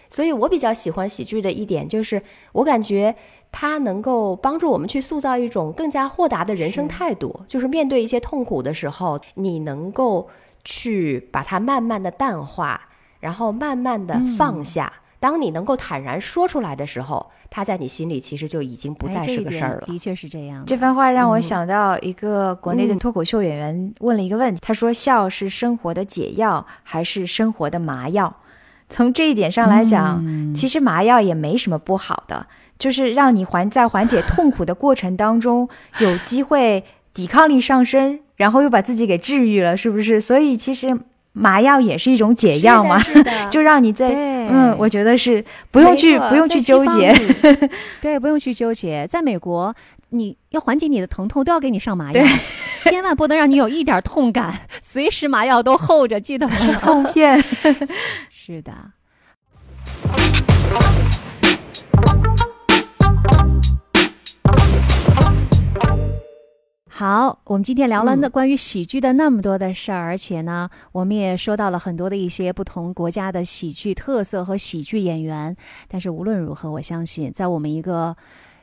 [0.08, 2.24] 所以我比较喜欢喜剧的一点就是，
[2.54, 3.14] 我感觉
[3.52, 7.42] 它能够帮助我们去塑造一种更加豁达的人生态度。
[7.46, 10.30] 就是面对一些痛苦的时候，你能够
[10.64, 12.80] 去把它慢慢的淡化，
[13.20, 14.94] 然后慢慢的放下。
[15.20, 19.82] 当你能够坦然说出来的时候，它在你心里其实就已经不再是个事儿了。
[19.86, 20.64] 的确是这样。
[20.66, 28.36] 这番话让我嗯想到一个国内的嗯脱口秀演员问了一个问题，他说：“笑是生活的解药，还是生活的麻药？”
[28.90, 32.48] 从这一点上来讲，嗯其实麻药也没什么不好的，
[32.80, 35.70] 就是让你缓在缓解痛苦的过程当中，
[36.02, 36.84] 有机会
[37.14, 40.20] 抵抗力上升，然后又把自己给治愈了，是不是？
[40.20, 40.98] 所以其实
[41.34, 43.02] 麻药也是一种解药嘛，
[43.52, 47.14] 就让你在，嗯，我觉得是不用去不用去纠结，
[48.02, 49.08] 对，不用去纠结。
[49.10, 49.76] 在美国，
[50.10, 52.24] 你要缓解你的疼痛，都要给你上麻药，
[52.80, 56.56] 千万不能让你有一点痛感， 随时麻药都候着，记得吗？
[56.80, 57.44] 痛片。
[58.30, 58.72] 是的。
[66.96, 75.58] 好，我们今天聊了那嗯关于喜剧的那么多的事儿，而且呢，我们也说到了很多的一些不同国家的喜剧特色和喜剧演员。
[75.88, 78.16] 但是无论如何，我相信在我们一个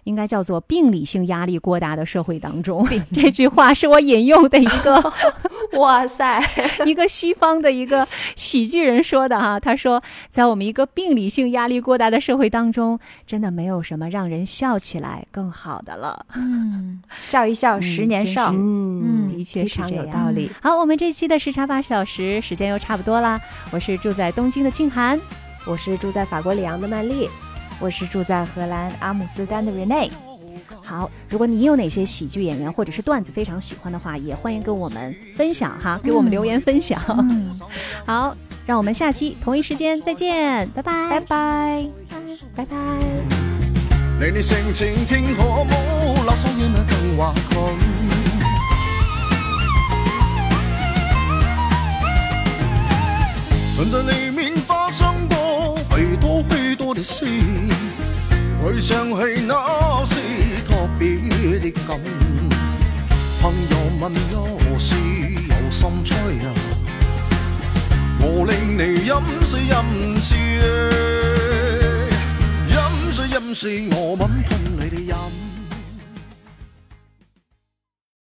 [0.05, 5.13] 应该叫做病理性压力过大的社会当中， 这句话是我引用的一个
[5.79, 6.43] 哇塞，
[6.85, 16.27] 一个西方的一个喜剧人说的哈，他说，在我们一个病理性压力过大的社会当中，真的没有什么让人笑起来更好的了。
[16.35, 18.51] 嗯， 笑一笑，嗯十年少。
[18.53, 20.51] 嗯的确是这样有道理。
[20.61, 23.41] 好，我们这期的时差八小时时间又差不多啦，
[23.71, 25.19] 我是住在东京的静涵，
[25.67, 27.29] 我是住在法国里昂的曼丽，
[27.79, 30.11] 我是住在荷兰阿姆斯特丹的 Rene。
[30.91, 37.01] 好，如果你有哪些喜剧演员或者是段子非常喜欢的话，也欢迎跟我们分享哈，给我们留言分享。
[38.05, 38.37] 好，
[38.67, 41.87] 让我们下期同一时间再见，拜拜，拜拜，
[42.57, 42.77] 拜拜。
[53.77, 57.25] 曾在里面发生过许多许多的事，
[58.63, 60.15] 回想起那是
[60.69, 61.17] 特别
[61.59, 61.99] 的感。
[63.41, 64.95] 朋友问我是
[65.49, 66.53] 有心吹啊，
[68.21, 69.13] 我令你饮
[69.47, 69.73] 水饮
[70.21, 70.37] 水，
[72.69, 72.77] 饮
[73.11, 74.49] 水饮水，我吻喷
[74.79, 75.50] 你的饮。